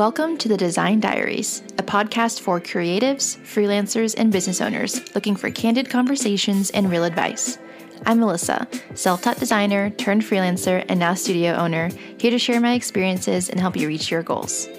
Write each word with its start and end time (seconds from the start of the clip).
Welcome 0.00 0.38
to 0.38 0.48
the 0.48 0.56
Design 0.56 0.98
Diaries, 0.98 1.62
a 1.76 1.82
podcast 1.82 2.40
for 2.40 2.58
creatives, 2.58 3.36
freelancers, 3.40 4.14
and 4.16 4.32
business 4.32 4.62
owners 4.62 5.14
looking 5.14 5.36
for 5.36 5.50
candid 5.50 5.90
conversations 5.90 6.70
and 6.70 6.90
real 6.90 7.04
advice. 7.04 7.58
I'm 8.06 8.18
Melissa, 8.18 8.66
self 8.94 9.20
taught 9.20 9.36
designer 9.36 9.90
turned 9.90 10.22
freelancer 10.22 10.86
and 10.88 10.98
now 10.98 11.12
studio 11.12 11.52
owner, 11.52 11.90
here 12.16 12.30
to 12.30 12.38
share 12.38 12.62
my 12.62 12.72
experiences 12.72 13.50
and 13.50 13.60
help 13.60 13.76
you 13.76 13.88
reach 13.88 14.10
your 14.10 14.22
goals. 14.22 14.70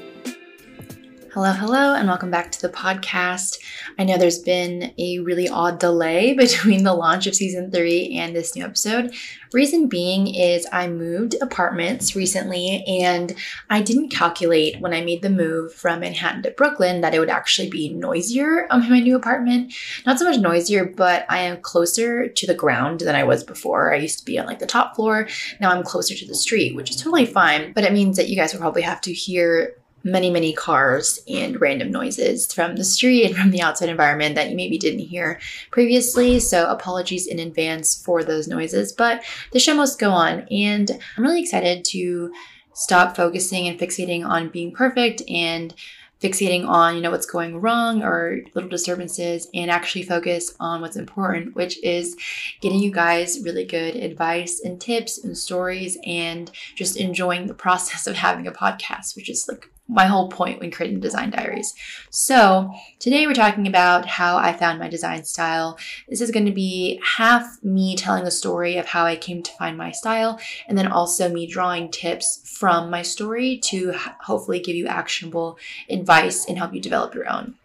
Hello, 1.33 1.53
hello, 1.53 1.95
and 1.95 2.09
welcome 2.09 2.29
back 2.29 2.51
to 2.51 2.61
the 2.61 2.67
podcast. 2.67 3.57
I 3.97 4.03
know 4.03 4.17
there's 4.17 4.39
been 4.39 4.93
a 4.97 5.19
really 5.19 5.47
odd 5.47 5.79
delay 5.79 6.33
between 6.37 6.83
the 6.83 6.93
launch 6.93 7.25
of 7.25 7.35
season 7.35 7.71
three 7.71 8.17
and 8.17 8.35
this 8.35 8.53
new 8.53 8.65
episode. 8.65 9.13
Reason 9.53 9.87
being 9.87 10.35
is 10.35 10.67
I 10.73 10.89
moved 10.89 11.35
apartments 11.41 12.17
recently 12.17 12.83
and 12.85 13.33
I 13.69 13.81
didn't 13.81 14.09
calculate 14.09 14.81
when 14.81 14.93
I 14.93 15.05
made 15.05 15.21
the 15.21 15.29
move 15.29 15.73
from 15.73 16.01
Manhattan 16.01 16.43
to 16.43 16.51
Brooklyn 16.51 16.99
that 16.99 17.15
it 17.15 17.19
would 17.19 17.29
actually 17.29 17.69
be 17.69 17.87
noisier 17.87 18.67
in 18.69 18.89
my 18.89 18.99
new 18.99 19.15
apartment. 19.15 19.73
Not 20.05 20.19
so 20.19 20.29
much 20.29 20.41
noisier, 20.41 20.83
but 20.83 21.25
I 21.29 21.39
am 21.39 21.61
closer 21.61 22.27
to 22.27 22.47
the 22.47 22.53
ground 22.53 22.99
than 22.99 23.15
I 23.15 23.23
was 23.23 23.45
before. 23.45 23.93
I 23.93 23.97
used 23.99 24.19
to 24.19 24.25
be 24.25 24.37
on 24.37 24.47
like 24.47 24.59
the 24.59 24.65
top 24.65 24.97
floor. 24.97 25.29
Now 25.61 25.71
I'm 25.71 25.83
closer 25.83 26.13
to 26.13 26.27
the 26.27 26.35
street, 26.35 26.75
which 26.75 26.89
is 26.89 26.97
totally 26.97 27.25
fine, 27.25 27.71
but 27.71 27.85
it 27.85 27.93
means 27.93 28.17
that 28.17 28.27
you 28.27 28.35
guys 28.35 28.51
will 28.51 28.59
probably 28.59 28.81
have 28.81 28.99
to 29.01 29.13
hear 29.13 29.77
many, 30.03 30.29
many 30.29 30.53
cars 30.53 31.19
and 31.27 31.59
random 31.59 31.91
noises 31.91 32.51
from 32.51 32.75
the 32.75 32.83
street 32.83 33.25
and 33.25 33.35
from 33.35 33.51
the 33.51 33.61
outside 33.61 33.89
environment 33.89 34.35
that 34.35 34.49
you 34.49 34.55
maybe 34.55 34.77
didn't 34.77 34.99
hear 34.99 35.39
previously. 35.71 36.39
So, 36.39 36.69
apologies 36.69 37.27
in 37.27 37.39
advance 37.39 38.01
for 38.03 38.23
those 38.23 38.47
noises, 38.47 38.93
but 38.93 39.23
the 39.51 39.59
show 39.59 39.73
must 39.73 39.99
go 39.99 40.11
on. 40.11 40.47
And 40.51 40.91
I'm 41.17 41.23
really 41.23 41.41
excited 41.41 41.85
to 41.85 42.33
stop 42.73 43.15
focusing 43.15 43.67
and 43.67 43.79
fixating 43.79 44.25
on 44.25 44.49
being 44.49 44.73
perfect 44.73 45.21
and 45.29 45.73
fixating 46.21 46.67
on 46.67 46.95
you 46.95 47.01
know 47.01 47.09
what's 47.09 47.25
going 47.25 47.59
wrong 47.59 48.03
or 48.03 48.41
little 48.53 48.69
disturbances 48.69 49.47
and 49.53 49.71
actually 49.71 50.03
focus 50.03 50.53
on 50.59 50.79
what's 50.79 50.95
important 50.95 51.55
which 51.55 51.83
is 51.83 52.15
getting 52.61 52.79
you 52.79 52.91
guys 52.91 53.41
really 53.43 53.65
good 53.65 53.95
advice 53.95 54.61
and 54.63 54.79
tips 54.79 55.23
and 55.23 55.35
stories 55.37 55.97
and 56.05 56.51
just 56.75 56.95
enjoying 56.95 57.47
the 57.47 57.53
process 57.53 58.05
of 58.05 58.15
having 58.15 58.45
a 58.45 58.51
podcast 58.51 59.15
which 59.15 59.29
is 59.29 59.47
like 59.47 59.69
my 59.91 60.05
whole 60.05 60.29
point 60.29 60.61
when 60.61 60.71
creating 60.71 61.01
design 61.01 61.29
diaries. 61.29 61.73
So, 62.09 62.71
today 62.99 63.27
we're 63.27 63.33
talking 63.33 63.67
about 63.67 64.05
how 64.05 64.37
I 64.37 64.53
found 64.53 64.79
my 64.79 64.87
design 64.87 65.25
style. 65.25 65.77
This 66.07 66.21
is 66.21 66.31
going 66.31 66.45
to 66.45 66.53
be 66.53 67.01
half 67.17 67.61
me 67.61 67.97
telling 67.97 68.23
the 68.23 68.31
story 68.31 68.77
of 68.77 68.85
how 68.85 69.05
I 69.05 69.17
came 69.17 69.43
to 69.43 69.51
find 69.51 69.77
my 69.77 69.91
style, 69.91 70.39
and 70.67 70.77
then 70.77 70.87
also 70.87 71.27
me 71.27 71.45
drawing 71.45 71.91
tips 71.91 72.41
from 72.57 72.89
my 72.89 73.01
story 73.01 73.57
to 73.65 73.93
hopefully 74.21 74.61
give 74.61 74.77
you 74.77 74.87
actionable 74.87 75.59
advice 75.89 76.45
and 76.47 76.57
help 76.57 76.73
you 76.73 76.79
develop 76.79 77.13
your 77.13 77.29
own. 77.29 77.55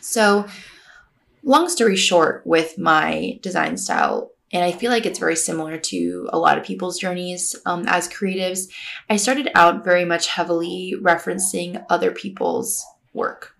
So, 0.00 0.46
long 1.44 1.68
story 1.68 1.96
short, 1.96 2.44
with 2.44 2.78
my 2.78 3.38
design 3.42 3.76
style, 3.76 4.32
and 4.52 4.64
I 4.64 4.72
feel 4.72 4.90
like 4.90 5.06
it's 5.06 5.18
very 5.18 5.36
similar 5.36 5.78
to 5.78 6.28
a 6.32 6.38
lot 6.38 6.58
of 6.58 6.64
people's 6.64 6.98
journeys 6.98 7.54
um, 7.66 7.84
as 7.86 8.08
creatives. 8.08 8.68
I 9.08 9.16
started 9.16 9.50
out 9.54 9.84
very 9.84 10.04
much 10.04 10.26
heavily 10.26 10.94
referencing 11.00 11.84
other 11.88 12.10
people's 12.10 12.84
work. 13.12 13.54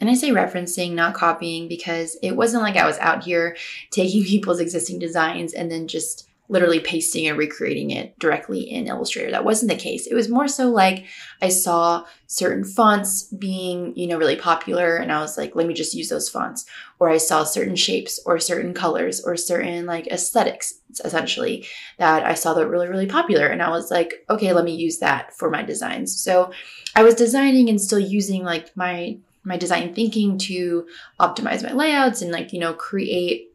And 0.00 0.10
I 0.10 0.14
say 0.14 0.30
referencing, 0.30 0.92
not 0.92 1.14
copying, 1.14 1.68
because 1.68 2.16
it 2.22 2.32
wasn't 2.32 2.62
like 2.62 2.76
I 2.76 2.86
was 2.86 2.98
out 2.98 3.24
here 3.24 3.56
taking 3.90 4.24
people's 4.24 4.60
existing 4.60 4.98
designs 4.98 5.52
and 5.52 5.70
then 5.70 5.86
just 5.86 6.28
literally 6.48 6.80
pasting 6.80 7.26
and 7.26 7.38
recreating 7.38 7.90
it 7.90 8.18
directly 8.18 8.60
in 8.60 8.86
Illustrator. 8.86 9.30
That 9.30 9.44
wasn't 9.44 9.70
the 9.70 9.76
case. 9.76 10.06
It 10.06 10.14
was 10.14 10.28
more 10.28 10.48
so 10.48 10.68
like 10.68 11.06
I 11.40 11.48
saw 11.48 12.04
certain 12.26 12.64
fonts 12.64 13.24
being, 13.24 13.96
you 13.96 14.06
know, 14.06 14.18
really 14.18 14.36
popular 14.36 14.96
and 14.96 15.10
I 15.10 15.20
was 15.20 15.38
like, 15.38 15.54
let 15.54 15.66
me 15.66 15.72
just 15.72 15.94
use 15.94 16.08
those 16.08 16.28
fonts. 16.28 16.66
Or 16.98 17.08
I 17.08 17.16
saw 17.16 17.44
certain 17.44 17.76
shapes 17.76 18.20
or 18.26 18.38
certain 18.38 18.74
colors 18.74 19.20
or 19.24 19.36
certain 19.36 19.86
like 19.86 20.08
aesthetics 20.08 20.74
essentially 21.04 21.66
that 21.98 22.24
I 22.24 22.34
saw 22.34 22.54
that 22.54 22.68
really, 22.68 22.88
really 22.88 23.06
popular. 23.06 23.46
And 23.46 23.62
I 23.62 23.70
was 23.70 23.90
like, 23.90 24.24
okay, 24.28 24.52
let 24.52 24.64
me 24.64 24.74
use 24.74 24.98
that 24.98 25.34
for 25.34 25.48
my 25.48 25.62
designs. 25.62 26.20
So 26.20 26.52
I 26.94 27.02
was 27.02 27.14
designing 27.14 27.68
and 27.70 27.80
still 27.80 28.00
using 28.00 28.44
like 28.44 28.76
my 28.76 29.18
my 29.44 29.56
design 29.56 29.92
thinking 29.94 30.38
to 30.38 30.86
optimize 31.18 31.64
my 31.64 31.72
layouts 31.72 32.22
and 32.22 32.30
like, 32.30 32.52
you 32.52 32.60
know, 32.60 32.74
create 32.74 33.48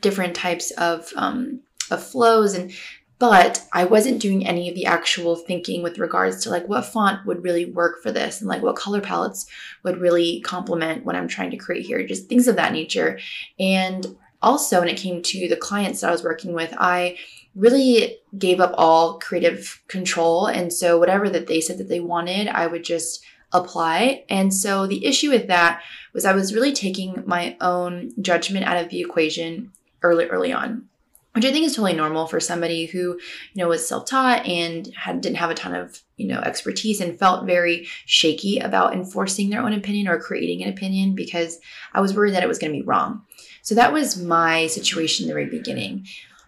different 0.00 0.34
types 0.34 0.70
of 0.72 1.12
um, 1.16 1.60
of 1.90 2.02
flows 2.02 2.54
and 2.54 2.72
but 3.20 3.66
I 3.74 3.84
wasn't 3.84 4.22
doing 4.22 4.46
any 4.46 4.70
of 4.70 4.74
the 4.74 4.86
actual 4.86 5.36
thinking 5.36 5.82
with 5.82 5.98
regards 5.98 6.42
to 6.42 6.50
like 6.50 6.66
what 6.66 6.86
font 6.86 7.26
would 7.26 7.44
really 7.44 7.66
work 7.66 8.02
for 8.02 8.10
this 8.10 8.40
and 8.40 8.48
like 8.48 8.62
what 8.62 8.76
color 8.76 9.02
palettes 9.02 9.44
would 9.82 9.98
really 9.98 10.40
complement 10.40 11.04
what 11.04 11.14
I'm 11.14 11.28
trying 11.28 11.50
to 11.50 11.58
create 11.58 11.84
here, 11.84 12.04
just 12.06 12.30
things 12.30 12.48
of 12.48 12.56
that 12.56 12.72
nature. 12.72 13.18
And 13.58 14.16
also, 14.40 14.80
when 14.80 14.88
it 14.88 14.96
came 14.96 15.20
to 15.20 15.48
the 15.48 15.56
clients 15.56 16.00
that 16.00 16.08
I 16.08 16.12
was 16.12 16.24
working 16.24 16.54
with, 16.54 16.74
I 16.78 17.18
really 17.54 18.16
gave 18.38 18.58
up 18.58 18.72
all 18.78 19.18
creative 19.18 19.82
control. 19.86 20.46
And 20.46 20.72
so, 20.72 20.98
whatever 20.98 21.28
that 21.28 21.46
they 21.46 21.60
said 21.60 21.76
that 21.76 21.90
they 21.90 22.00
wanted, 22.00 22.48
I 22.48 22.66
would 22.68 22.84
just 22.84 23.22
apply. 23.52 24.24
And 24.30 24.54
so, 24.54 24.86
the 24.86 25.04
issue 25.04 25.28
with 25.28 25.46
that 25.48 25.82
was 26.14 26.24
I 26.24 26.32
was 26.32 26.54
really 26.54 26.72
taking 26.72 27.22
my 27.26 27.54
own 27.60 28.12
judgment 28.22 28.64
out 28.64 28.82
of 28.82 28.88
the 28.88 29.02
equation 29.02 29.72
early, 30.02 30.24
early 30.24 30.54
on 30.54 30.86
which 31.34 31.44
I 31.44 31.52
think 31.52 31.64
is 31.64 31.76
totally 31.76 31.92
normal 31.92 32.26
for 32.26 32.40
somebody 32.40 32.86
who, 32.86 32.98
you 32.98 33.18
know, 33.56 33.68
was 33.68 33.86
self-taught 33.86 34.46
and 34.46 34.92
had, 34.96 35.20
didn't 35.20 35.36
have 35.36 35.50
a 35.50 35.54
ton 35.54 35.74
of, 35.74 36.00
you 36.16 36.26
know, 36.26 36.40
expertise 36.40 37.00
and 37.00 37.18
felt 37.18 37.46
very 37.46 37.86
shaky 38.04 38.58
about 38.58 38.94
enforcing 38.94 39.50
their 39.50 39.62
own 39.62 39.72
opinion 39.72 40.08
or 40.08 40.18
creating 40.18 40.62
an 40.62 40.72
opinion 40.72 41.14
because 41.14 41.58
I 41.94 42.00
was 42.00 42.14
worried 42.14 42.34
that 42.34 42.42
it 42.42 42.48
was 42.48 42.58
going 42.58 42.72
to 42.72 42.78
be 42.78 42.84
wrong. 42.84 43.22
So 43.62 43.74
that 43.76 43.92
was 43.92 44.20
my 44.20 44.66
situation 44.66 45.24
in 45.24 45.28
the 45.28 45.34
very 45.34 45.48
beginning. 45.48 46.06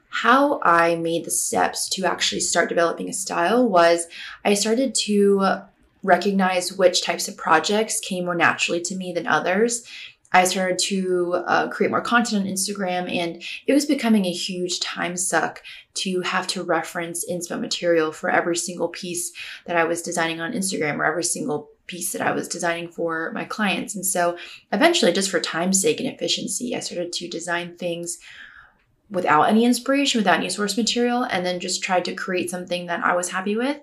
How 0.09 0.61
I 0.63 0.97
made 0.97 1.25
the 1.25 1.31
steps 1.31 1.89
to 1.91 2.05
actually 2.05 2.41
start 2.41 2.69
developing 2.69 3.09
a 3.09 3.13
style 3.13 3.67
was 3.69 4.09
I 4.45 4.55
started 4.55 4.95
to 5.07 5.63
recognize 6.03 6.73
which 6.73 7.05
types 7.05 7.29
of 7.29 7.37
projects 7.37 8.01
came 8.01 8.25
more 8.25 8.35
naturally 8.35 8.81
to 8.81 8.97
me 8.97 9.13
than 9.13 9.27
others 9.27 9.87
I 10.33 10.45
started 10.45 10.79
to 10.81 11.35
uh, 11.47 11.69
create 11.69 11.91
more 11.91 12.01
content 12.01 12.47
on 12.47 12.53
Instagram, 12.53 13.15
and 13.15 13.43
it 13.67 13.73
was 13.73 13.87
becoming 13.87 14.25
a 14.25 14.33
huge 14.33 14.81
time 14.81 15.17
suck 15.17 15.63
to 15.95 16.23
have 16.23 16.47
to 16.49 16.63
reference 16.63 17.29
inspo 17.31 17.61
material 17.61 18.13
for 18.13 18.31
every 18.31 18.57
single 18.57 18.89
piece 18.89 19.33
that 19.67 19.77
I 19.77 19.85
was 19.85 20.03
designing 20.03 20.41
on 20.41 20.53
Instagram 20.53 20.97
or 20.97 21.05
every 21.05 21.25
single 21.25 21.69
piece 21.87 22.13
that 22.13 22.23
I 22.23 22.33
was 22.33 22.49
designing 22.49 22.89
for 22.89 23.31
my 23.33 23.45
clients. 23.45 23.95
And 23.95 24.07
so 24.07 24.39
eventually, 24.73 25.13
just 25.13 25.31
for 25.31 25.41
time's 25.41 25.83
sake 25.83 26.01
and 26.01 26.09
efficiency, 26.09 26.75
I 26.75 26.81
started 26.81 27.13
to 27.13 27.29
design 27.29 27.77
things 27.77 28.19
without 29.11 29.43
any 29.43 29.67
inspiration, 29.67 30.21
without 30.21 30.39
any 30.39 30.49
source 30.49 30.77
material, 30.77 31.25
and 31.25 31.45
then 31.45 31.61
just 31.61 31.83
tried 31.83 32.07
to 32.07 32.15
create 32.15 32.49
something 32.49 32.87
that 32.87 33.05
I 33.05 33.15
was 33.15 33.31
happy 33.31 33.57
with. 33.57 33.79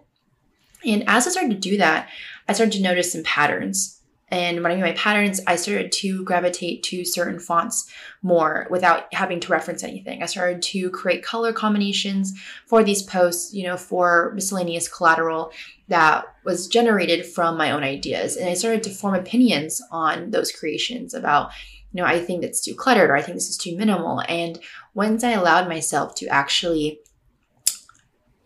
And 0.83 1.03
as 1.07 1.27
I 1.27 1.31
started 1.31 1.61
to 1.61 1.69
do 1.69 1.77
that, 1.77 2.09
I 2.47 2.53
started 2.53 2.73
to 2.77 2.81
notice 2.81 3.11
some 3.11 3.23
patterns 3.23 3.98
and 4.31 4.61
when 4.61 4.71
I 4.71 4.75
made 4.75 4.81
my 4.83 4.91
patterns, 4.93 5.41
I 5.47 5.55
started 5.55 5.91
to 5.93 6.23
gravitate 6.23 6.83
to 6.83 7.03
certain 7.03 7.39
fonts 7.39 7.89
more 8.21 8.67
without 8.69 9.13
having 9.13 9.39
to 9.39 9.51
reference 9.51 9.83
anything. 9.83 10.21
I 10.21 10.27
started 10.27 10.61
to 10.63 10.89
create 10.91 11.23
color 11.23 11.51
combinations 11.51 12.33
for 12.65 12.83
these 12.83 13.01
posts, 13.01 13.53
you 13.53 13.63
know, 13.63 13.77
for 13.77 14.31
miscellaneous 14.35 14.87
collateral 14.87 15.51
that 15.87 16.25
was 16.43 16.67
generated 16.67 17.25
from 17.25 17.57
my 17.57 17.71
own 17.71 17.83
ideas. 17.83 18.37
And 18.37 18.49
I 18.49 18.53
started 18.53 18.83
to 18.83 18.91
form 18.91 19.15
opinions 19.15 19.81
on 19.91 20.29
those 20.29 20.51
creations 20.51 21.13
about, 21.13 21.51
you 21.91 22.01
know, 22.01 22.07
I 22.07 22.19
think 22.19 22.43
it's 22.43 22.61
too 22.61 22.75
cluttered 22.75 23.09
or 23.09 23.15
I 23.15 23.21
think 23.23 23.35
this 23.35 23.49
is 23.49 23.57
too 23.57 23.75
minimal. 23.75 24.21
And 24.29 24.59
once 24.93 25.23
I 25.23 25.31
allowed 25.31 25.67
myself 25.67 26.13
to 26.15 26.27
actually 26.27 26.99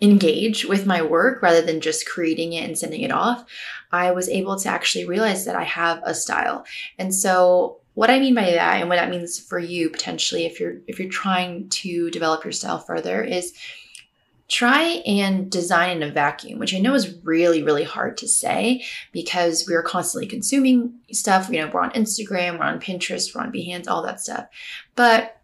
engage 0.04 0.66
with 0.66 0.86
my 0.86 1.02
work 1.02 1.42
rather 1.42 1.62
than 1.62 1.80
just 1.80 2.08
creating 2.08 2.54
it 2.54 2.66
and 2.66 2.78
sending 2.78 3.02
it 3.02 3.12
off, 3.12 3.46
I 3.92 4.12
was 4.12 4.28
able 4.28 4.58
to 4.58 4.70
actually 4.70 5.06
realize 5.06 5.46
that 5.46 5.56
I 5.56 5.64
have 5.64 6.02
a 6.04 6.14
style. 6.14 6.66
And 7.00 7.16
so 7.16 7.78
what 7.94 8.10
I 8.10 8.20
mean 8.20 8.36
by 8.36 8.52
that 8.52 8.82
and 8.82 8.90
what 8.90 8.98
that 8.98 9.10
means 9.10 9.40
for 9.40 9.60
you 9.60 9.90
potentially 9.90 10.46
if 10.46 10.60
you're 10.60 10.78
if 10.88 11.00
you're 11.00 11.10
trying 11.10 11.70
to 11.70 12.10
develop 12.10 12.44
your 12.44 12.52
style 12.52 12.80
further 12.80 13.24
is 13.24 13.54
try 14.50 15.02
and 15.06 15.50
design 15.50 15.98
in 15.98 16.04
a 16.04 16.12
vacuum, 16.12 16.60
which 16.60 16.76
I 16.76 16.80
know 16.80 16.94
is 16.94 17.18
really, 17.24 17.64
really 17.64 17.84
hard 17.84 18.18
to 18.18 18.28
say 18.28 18.84
because 19.12 19.66
we 19.68 19.74
are 19.74 19.82
constantly 19.82 20.28
consuming 20.28 20.94
stuff. 21.12 21.50
You 21.50 21.62
know, 21.62 21.72
we're 21.74 21.82
on 21.82 21.92
Instagram, 21.92 22.60
we're 22.60 22.66
on 22.66 22.80
Pinterest, 22.80 23.34
we're 23.34 23.42
on 23.42 23.54
Behance, 23.54 23.88
all 23.88 24.04
that 24.04 24.20
stuff. 24.20 24.48
But 24.96 25.42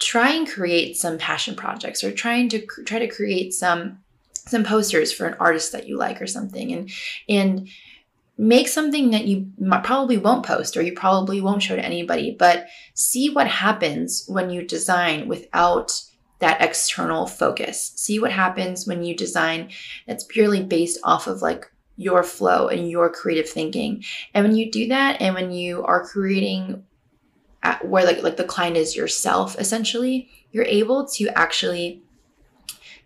try 0.00 0.30
and 0.30 0.48
create 0.48 0.96
some 0.96 1.18
passion 1.18 1.54
projects 1.54 2.02
or 2.02 2.10
trying 2.10 2.48
to 2.48 2.66
try 2.84 2.98
to 2.98 3.08
create 3.08 3.52
some 3.52 3.98
some 4.34 4.64
posters 4.64 5.12
for 5.12 5.26
an 5.26 5.36
artist 5.38 5.72
that 5.72 5.86
you 5.86 5.96
like 5.96 6.20
or 6.20 6.26
something 6.26 6.72
and 6.72 6.90
and 7.28 7.68
make 8.38 8.68
something 8.68 9.10
that 9.10 9.26
you 9.26 9.46
probably 9.84 10.16
won't 10.16 10.46
post 10.46 10.74
or 10.76 10.82
you 10.82 10.94
probably 10.94 11.42
won't 11.42 11.62
show 11.62 11.76
to 11.76 11.84
anybody 11.84 12.34
but 12.38 12.66
see 12.94 13.28
what 13.28 13.46
happens 13.46 14.24
when 14.26 14.48
you 14.48 14.62
design 14.62 15.28
without 15.28 16.02
that 16.38 16.62
external 16.62 17.26
focus 17.26 17.92
see 17.96 18.18
what 18.18 18.32
happens 18.32 18.86
when 18.86 19.02
you 19.02 19.14
design 19.14 19.68
that's 20.06 20.24
purely 20.24 20.62
based 20.62 20.98
off 21.04 21.26
of 21.26 21.42
like 21.42 21.70
your 22.00 22.22
flow 22.22 22.68
and 22.68 22.90
your 22.90 23.10
creative 23.10 23.48
thinking. 23.48 24.02
And 24.32 24.46
when 24.46 24.56
you 24.56 24.70
do 24.70 24.88
that, 24.88 25.20
and 25.20 25.34
when 25.34 25.52
you 25.52 25.84
are 25.84 26.06
creating 26.06 26.82
where 27.82 28.04
like 28.04 28.22
like 28.22 28.36
the 28.36 28.44
client 28.44 28.76
is 28.76 28.96
yourself, 28.96 29.58
essentially, 29.58 30.30
you're 30.52 30.64
able 30.64 31.06
to 31.06 31.28
actually 31.38 32.02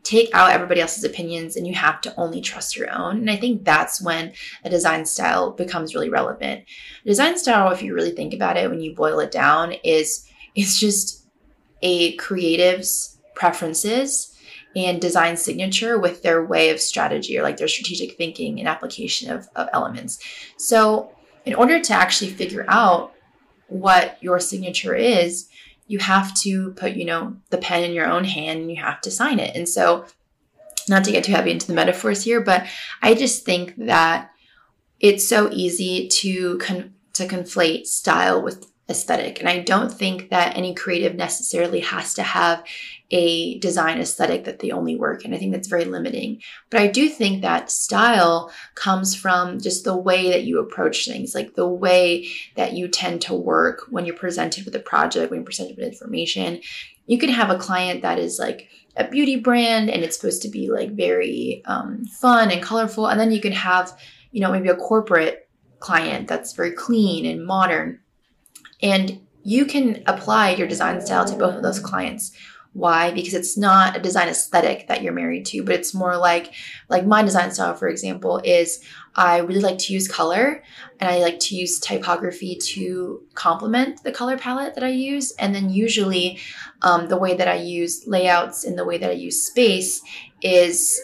take 0.05 0.29
out 0.35 0.53
everybody 0.53 0.81
else's 0.83 1.03
opinions 1.03 1.57
and 1.57 1.67
you 1.67 1.75
have 1.75 2.01
to 2.03 2.15
only 2.17 2.41
trust 2.41 2.77
your 2.77 2.93
own. 2.93 3.17
And 3.17 3.31
I 3.31 3.37
think 3.37 3.65
that's 3.65 4.03
when 4.03 4.35
a 4.63 4.69
design 4.69 5.07
style 5.07 5.51
becomes 5.51 5.95
really 5.95 6.11
relevant. 6.11 6.65
Design 7.07 7.39
style, 7.39 7.73
if 7.73 7.83
you 7.83 7.95
really 7.95 8.13
think 8.13 8.35
about 8.35 8.59
it, 8.59 8.69
when 8.71 8.81
you 8.81 8.95
boil 8.95 9.19
it 9.21 9.33
down, 9.33 9.73
is 9.83 10.29
it's 10.55 10.79
just 10.79 11.27
a 11.81 12.15
creative's 12.17 13.19
preferences 13.35 14.39
and 14.77 15.01
design 15.01 15.37
signature 15.37 15.99
with 15.99 16.23
their 16.23 16.45
way 16.45 16.71
of 16.71 16.81
strategy 16.81 17.39
or 17.39 17.43
like 17.43 17.57
their 17.57 17.69
strategic 17.69 18.17
thinking 18.17 18.59
and 18.59 18.69
application 18.69 19.31
of, 19.31 19.49
of 19.57 19.69
elements. 19.73 20.19
So, 20.59 21.13
in 21.47 21.55
order 21.55 21.81
to 21.81 21.93
actually 21.93 22.31
figure 22.31 22.65
out 22.69 23.14
what 23.69 24.19
your 24.21 24.39
signature 24.39 24.95
is, 24.95 25.49
you 25.87 25.99
have 25.99 26.35
to 26.35 26.73
put, 26.73 26.93
you 26.93 27.05
know, 27.05 27.37
the 27.51 27.59
pen 27.59 27.85
in 27.85 27.93
your 27.93 28.07
own 28.07 28.25
hand 28.25 28.61
and 28.61 28.71
you 28.71 28.83
have 28.83 29.01
to 29.03 29.11
sign 29.11 29.39
it. 29.39 29.55
And 29.55 29.69
so, 29.69 30.07
not 30.89 31.05
to 31.05 31.13
get 31.13 31.25
too 31.25 31.33
heavy 31.33 31.51
into 31.51 31.67
the 31.67 31.75
metaphors 31.75 32.25
here, 32.25 32.41
but 32.41 32.67
I 33.01 33.15
just 33.15 33.45
think 33.45 33.75
that 33.87 34.31
it's 35.01 35.27
so 35.27 35.49
easy 35.51 36.09
to 36.09 36.59
con- 36.59 36.95
to 37.15 37.27
conflate 37.27 37.87
style 37.87 38.43
with 38.43 38.67
aesthetic. 38.89 39.41
And 39.41 39.49
I 39.49 39.61
don't 39.61 39.91
think 39.91 40.29
that 40.29 40.57
any 40.57 40.75
creative 40.75 41.15
necessarily 41.15 41.81
has 41.81 42.13
to 42.15 42.23
have 42.23 42.63
a 43.11 43.59
design 43.59 43.99
aesthetic 43.99 44.45
that 44.45 44.59
they 44.59 44.71
only 44.71 44.97
work 44.97 45.25
in. 45.25 45.33
I 45.33 45.39
think 45.39 45.53
that's 45.53 45.69
very 45.69 45.87
limiting. 45.87 46.43
But 46.69 46.81
I 46.81 46.89
do 46.89 47.09
think 47.09 47.41
that 47.41 47.71
style 47.71 48.53
comes 48.75 49.15
from 49.15 49.59
just 49.61 49.85
the 49.85 49.97
way 49.97 50.31
that 50.31 50.45
you 50.45 50.59
approach 50.59 51.07
things, 51.07 51.35
like 51.35 51.55
the 51.55 51.69
way 51.69 52.29
that 52.57 52.75
you 52.75 52.89
tend 52.89 53.23
to 53.23 53.35
work 53.35 53.87
when 53.89 54.05
you're 54.05 54.17
presented 54.17 54.67
with 54.67 54.75
a 54.75 54.81
project, 54.81 55.31
when 55.31 55.41
you're 55.41 55.47
presented 55.47 55.77
with 55.77 55.87
information. 55.87 56.61
You 57.07 57.19
can 57.19 57.31
have 57.31 57.51
a 57.51 57.59
client 57.59 58.03
that 58.03 58.19
is 58.19 58.39
like 58.39 58.69
a 58.97 59.09
beauty 59.09 59.37
brand 59.37 59.89
and 59.89 60.03
it's 60.03 60.17
supposed 60.17 60.43
to 60.43 60.49
be 60.49 60.71
like 60.71 60.91
very 60.91 61.63
um, 61.67 62.05
fun 62.05 62.51
and 62.51 62.63
colorful. 62.63 63.07
And 63.07 63.19
then 63.19 63.33
you 63.33 63.41
can 63.41 63.53
have, 63.53 63.99
you 64.31 64.41
know, 64.41 64.53
maybe 64.53 64.69
a 64.69 64.77
corporate 64.77 65.49
client 65.81 66.29
that's 66.29 66.53
very 66.53 66.73
clean 66.73 67.27
and 67.27 67.47
modern 67.47 68.01
and 68.85 69.21
you 69.43 69.65
can 69.65 70.03
apply 70.07 70.51
your 70.51 70.69
design 70.69 71.01
style 71.01 71.25
to 71.25 71.37
both 71.37 71.55
of 71.57 71.63
those 71.63 71.81
clients. 71.81 72.33
Why? 72.75 73.13
Because 73.13 73.35
it's 73.35 73.57
not 73.57 73.97
a 73.97 74.01
design 74.01 74.29
aesthetic 74.29 74.89
that 74.89 75.01
you're 75.01 75.13
married 75.13 75.47
to, 75.47 75.63
but 75.63 75.77
it's 75.77 75.95
more 75.95 76.17
like 76.17 76.53
like 76.89 77.07
my 77.07 77.23
design 77.23 77.51
style, 77.53 77.75
for 77.75 77.89
example, 77.89 78.41
is 78.45 78.85
I 79.15 79.39
really 79.39 79.61
like 79.61 79.79
to 79.79 79.93
use 79.93 80.09
color 80.09 80.63
and 80.99 81.09
I 81.09 81.19
like 81.19 81.39
to 81.41 81.57
use 81.57 81.79
typography 81.79 82.57
to 82.57 83.23
complement 83.35 84.03
the 84.03 84.13
color 84.13 84.37
palette 84.37 84.75
that 84.75 84.83
I 84.83 84.89
use. 84.89 85.31
And 85.39 85.55
then 85.55 85.71
usually 85.71 86.41
um, 86.83 87.09
the 87.09 87.17
way 87.17 87.35
that 87.37 87.49
I 87.49 87.57
use 87.57 88.07
layouts 88.09 88.65
and 88.65 88.77
the 88.77 88.85
way 88.85 88.99
that 88.99 89.11
I 89.11 89.15
use 89.15 89.47
space 89.47 90.03
is 90.43 91.01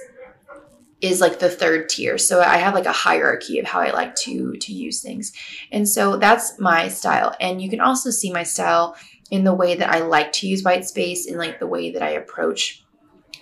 is 1.01 1.21
like 1.21 1.39
the 1.39 1.49
third 1.49 1.89
tier. 1.89 2.19
So 2.19 2.41
I 2.41 2.59
have 2.59 2.75
like 2.75 2.87
a 2.87 2.93
hierarchy 2.93 3.59
of 3.59 3.67
how 3.67 3.81
I 3.81 3.91
like 3.91 4.15
to 4.17 4.53
to 4.55 4.73
use 4.73 5.01
things. 5.03 5.33
And 5.73 5.89
so 5.89 6.17
that's 6.17 6.59
my 6.59 6.89
style. 6.89 7.35
And 7.41 7.63
you 7.63 7.71
can 7.71 7.81
also 7.81 8.11
see 8.11 8.33
my 8.33 8.43
style 8.43 8.97
in 9.31 9.45
the 9.45 9.55
way 9.55 9.77
that 9.77 9.91
I 9.91 10.01
like 10.01 10.33
to 10.33 10.49
use 10.49 10.63
white 10.63 10.85
space 10.85 11.27
in 11.27 11.39
like 11.39 11.59
the 11.59 11.67
way 11.67 11.91
that 11.93 12.03
I 12.03 12.11
approach 12.11 12.85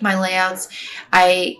my 0.01 0.19
layouts. 0.19 0.69
I 1.11 1.57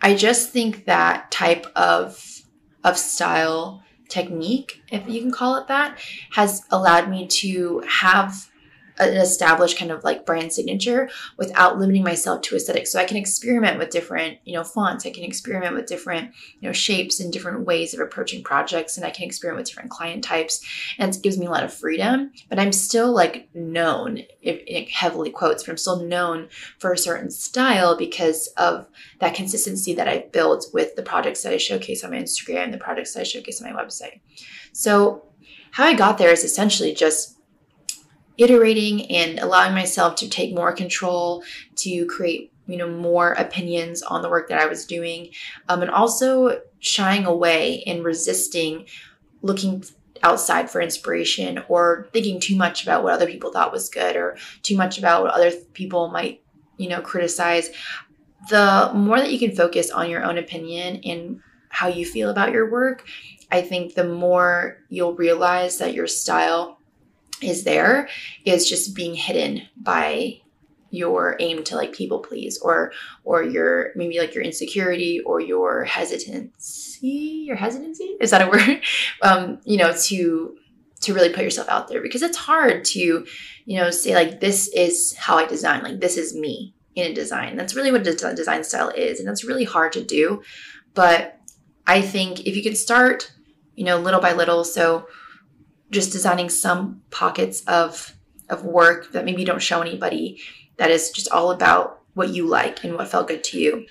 I 0.00 0.14
just 0.14 0.50
think 0.50 0.84
that 0.84 1.30
type 1.30 1.66
of 1.74 2.42
of 2.84 2.98
style 2.98 3.82
technique, 4.08 4.82
if 4.90 5.08
you 5.08 5.20
can 5.20 5.32
call 5.32 5.56
it 5.56 5.68
that, 5.68 5.98
has 6.32 6.62
allowed 6.70 7.08
me 7.08 7.26
to 7.26 7.82
have 7.88 8.51
an 8.98 9.16
established 9.16 9.78
kind 9.78 9.90
of 9.90 10.04
like 10.04 10.26
brand 10.26 10.52
signature 10.52 11.08
without 11.36 11.78
limiting 11.78 12.02
myself 12.02 12.42
to 12.42 12.56
aesthetics. 12.56 12.92
So 12.92 12.98
I 12.98 13.04
can 13.04 13.16
experiment 13.16 13.78
with 13.78 13.90
different, 13.90 14.38
you 14.44 14.54
know, 14.54 14.64
fonts. 14.64 15.06
I 15.06 15.10
can 15.10 15.24
experiment 15.24 15.74
with 15.74 15.86
different, 15.86 16.32
you 16.60 16.68
know, 16.68 16.72
shapes 16.72 17.20
and 17.20 17.32
different 17.32 17.66
ways 17.66 17.94
of 17.94 18.00
approaching 18.00 18.44
projects, 18.44 18.96
and 18.96 19.06
I 19.06 19.10
can 19.10 19.24
experiment 19.24 19.60
with 19.60 19.68
different 19.68 19.90
client 19.90 20.22
types, 20.22 20.64
and 20.98 21.14
it 21.14 21.22
gives 21.22 21.38
me 21.38 21.46
a 21.46 21.50
lot 21.50 21.64
of 21.64 21.72
freedom. 21.72 22.32
But 22.48 22.58
I'm 22.58 22.72
still 22.72 23.12
like 23.12 23.48
known, 23.54 24.18
if, 24.40 24.62
if 24.66 24.90
heavily 24.90 25.30
quotes, 25.30 25.62
but 25.62 25.70
I'm 25.72 25.78
still 25.78 26.04
known 26.04 26.48
for 26.78 26.92
a 26.92 26.98
certain 26.98 27.30
style 27.30 27.96
because 27.96 28.48
of 28.56 28.88
that 29.20 29.34
consistency 29.34 29.94
that 29.94 30.08
I've 30.08 30.32
built 30.32 30.66
with 30.72 30.96
the 30.96 31.02
projects 31.02 31.42
that 31.42 31.52
I 31.52 31.56
showcase 31.56 32.04
on 32.04 32.10
my 32.10 32.18
Instagram, 32.18 32.72
the 32.72 32.78
projects 32.78 33.14
that 33.14 33.20
I 33.20 33.24
showcase 33.24 33.62
on 33.62 33.72
my 33.72 33.82
website. 33.82 34.20
So 34.72 35.26
how 35.72 35.84
I 35.84 35.94
got 35.94 36.18
there 36.18 36.30
is 36.30 36.44
essentially 36.44 36.92
just 36.92 37.31
iterating 38.38 39.10
and 39.10 39.38
allowing 39.38 39.74
myself 39.74 40.16
to 40.16 40.28
take 40.28 40.54
more 40.54 40.72
control 40.72 41.42
to 41.76 42.06
create 42.06 42.52
you 42.66 42.76
know 42.76 42.88
more 42.88 43.32
opinions 43.32 44.02
on 44.02 44.22
the 44.22 44.28
work 44.28 44.48
that 44.48 44.60
i 44.60 44.66
was 44.66 44.86
doing 44.86 45.28
um, 45.68 45.82
and 45.82 45.90
also 45.90 46.60
shying 46.78 47.26
away 47.26 47.82
and 47.86 48.04
resisting 48.04 48.86
looking 49.42 49.84
outside 50.22 50.70
for 50.70 50.80
inspiration 50.80 51.62
or 51.68 52.08
thinking 52.12 52.38
too 52.38 52.56
much 52.56 52.82
about 52.82 53.02
what 53.02 53.12
other 53.12 53.26
people 53.26 53.52
thought 53.52 53.72
was 53.72 53.88
good 53.88 54.16
or 54.16 54.36
too 54.62 54.76
much 54.76 54.98
about 54.98 55.22
what 55.22 55.34
other 55.34 55.50
people 55.74 56.08
might 56.08 56.42
you 56.78 56.88
know 56.88 57.00
criticize. 57.00 57.70
The 58.50 58.90
more 58.94 59.18
that 59.18 59.32
you 59.32 59.38
can 59.38 59.54
focus 59.54 59.90
on 59.90 60.10
your 60.10 60.24
own 60.24 60.36
opinion 60.36 61.00
and 61.04 61.40
how 61.68 61.88
you 61.88 62.04
feel 62.04 62.28
about 62.28 62.52
your 62.52 62.70
work 62.70 63.06
i 63.50 63.62
think 63.62 63.94
the 63.94 64.04
more 64.04 64.76
you'll 64.90 65.14
realize 65.14 65.78
that 65.78 65.94
your 65.94 66.06
style 66.06 66.81
is 67.42 67.64
there 67.64 68.08
is 68.44 68.68
just 68.68 68.94
being 68.94 69.14
hidden 69.14 69.62
by 69.76 70.40
your 70.90 71.36
aim 71.40 71.64
to 71.64 71.74
like 71.74 71.92
people 71.92 72.18
please 72.18 72.58
or 72.58 72.92
or 73.24 73.42
your 73.42 73.92
maybe 73.96 74.18
like 74.18 74.34
your 74.34 74.44
insecurity 74.44 75.20
or 75.20 75.40
your 75.40 75.84
hesitancy 75.84 77.08
your 77.46 77.56
hesitancy? 77.56 78.16
Is 78.20 78.30
that 78.30 78.42
a 78.42 78.50
word? 78.50 78.82
Um 79.22 79.58
you 79.64 79.78
know 79.78 79.94
to 80.04 80.56
to 81.00 81.14
really 81.14 81.32
put 81.32 81.44
yourself 81.44 81.68
out 81.68 81.88
there 81.88 82.00
because 82.00 82.22
it's 82.22 82.36
hard 82.36 82.84
to 82.84 83.26
you 83.64 83.78
know 83.78 83.90
say 83.90 84.14
like 84.14 84.40
this 84.40 84.68
is 84.68 85.14
how 85.16 85.36
i 85.36 85.44
design 85.44 85.82
like 85.82 86.00
this 86.00 86.16
is 86.16 86.34
me 86.34 86.74
in 86.94 87.10
a 87.10 87.14
design. 87.14 87.56
That's 87.56 87.74
really 87.74 87.90
what 87.90 88.06
a 88.06 88.34
design 88.34 88.64
style 88.64 88.90
is 88.90 89.18
and 89.18 89.26
that's 89.26 89.44
really 89.44 89.64
hard 89.64 89.92
to 89.94 90.04
do. 90.04 90.42
But 90.94 91.38
i 91.86 92.00
think 92.00 92.46
if 92.46 92.54
you 92.54 92.62
can 92.62 92.76
start 92.76 93.32
you 93.74 93.84
know 93.84 93.98
little 93.98 94.20
by 94.20 94.32
little 94.32 94.62
so 94.62 95.06
just 95.92 96.10
designing 96.10 96.48
some 96.48 97.02
pockets 97.10 97.62
of 97.68 98.16
of 98.48 98.64
work 98.64 99.12
that 99.12 99.24
maybe 99.24 99.40
you 99.40 99.46
don't 99.46 99.62
show 99.62 99.80
anybody 99.80 100.40
that 100.76 100.90
is 100.90 101.10
just 101.10 101.30
all 101.30 101.52
about 101.52 102.00
what 102.14 102.30
you 102.30 102.46
like 102.46 102.84
and 102.84 102.94
what 102.94 103.08
felt 103.08 103.28
good 103.28 103.44
to 103.44 103.58
you. 103.58 103.86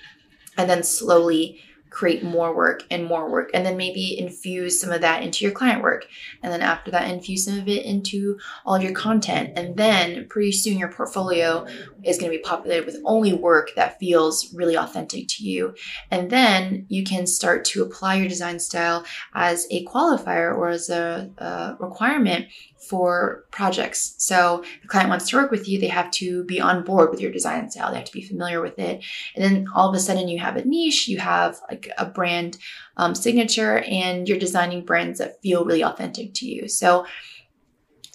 And 0.56 0.68
then 0.68 0.82
slowly 0.82 1.60
create 1.90 2.22
more 2.22 2.54
work 2.54 2.84
and 2.90 3.04
more 3.04 3.30
work 3.30 3.50
and 3.52 3.66
then 3.66 3.76
maybe 3.76 4.18
infuse 4.18 4.80
some 4.80 4.90
of 4.90 5.02
that 5.02 5.22
into 5.22 5.44
your 5.44 5.52
client 5.52 5.82
work. 5.82 6.06
And 6.42 6.52
then 6.52 6.62
after 6.62 6.90
that 6.90 7.10
infuse 7.10 7.44
some 7.44 7.58
of 7.58 7.68
it 7.68 7.84
into 7.84 8.38
all 8.64 8.74
of 8.74 8.82
your 8.82 8.92
content. 8.92 9.52
And 9.56 9.76
then 9.76 10.26
pretty 10.28 10.52
soon 10.52 10.78
your 10.78 10.92
portfolio 10.92 11.66
is 12.04 12.18
going 12.18 12.30
to 12.30 12.36
be 12.36 12.42
populated 12.42 12.86
with 12.86 13.00
only 13.04 13.32
work 13.32 13.70
that 13.76 13.98
feels 13.98 14.52
really 14.54 14.76
authentic 14.76 15.26
to 15.28 15.44
you 15.44 15.74
and 16.10 16.30
then 16.30 16.86
you 16.88 17.04
can 17.04 17.26
start 17.26 17.64
to 17.64 17.82
apply 17.82 18.16
your 18.16 18.28
design 18.28 18.58
style 18.58 19.04
as 19.34 19.66
a 19.70 19.84
qualifier 19.86 20.56
or 20.56 20.68
as 20.68 20.90
a, 20.90 21.30
a 21.38 21.76
requirement 21.78 22.46
for 22.88 23.44
projects. 23.50 24.14
So 24.18 24.64
the 24.82 24.88
client 24.88 25.08
wants 25.08 25.28
to 25.28 25.36
work 25.36 25.50
with 25.50 25.68
you, 25.68 25.80
they 25.80 25.88
have 25.88 26.10
to 26.12 26.44
be 26.44 26.60
on 26.60 26.84
board 26.84 27.10
with 27.10 27.20
your 27.20 27.30
design 27.30 27.70
style. 27.70 27.90
They 27.90 27.98
have 27.98 28.06
to 28.06 28.12
be 28.12 28.22
familiar 28.22 28.60
with 28.60 28.78
it. 28.78 29.04
And 29.34 29.44
then 29.44 29.66
all 29.74 29.88
of 29.88 29.94
a 29.94 30.00
sudden 30.00 30.28
you 30.28 30.38
have 30.40 30.56
a 30.56 30.64
niche, 30.64 31.08
you 31.08 31.18
have 31.18 31.60
like 31.70 31.88
a 31.96 32.06
brand 32.06 32.58
um, 32.96 33.14
signature, 33.14 33.78
and 33.80 34.28
you're 34.28 34.38
designing 34.38 34.84
brands 34.84 35.18
that 35.18 35.40
feel 35.42 35.64
really 35.64 35.84
authentic 35.84 36.34
to 36.34 36.46
you. 36.46 36.68
So 36.68 37.06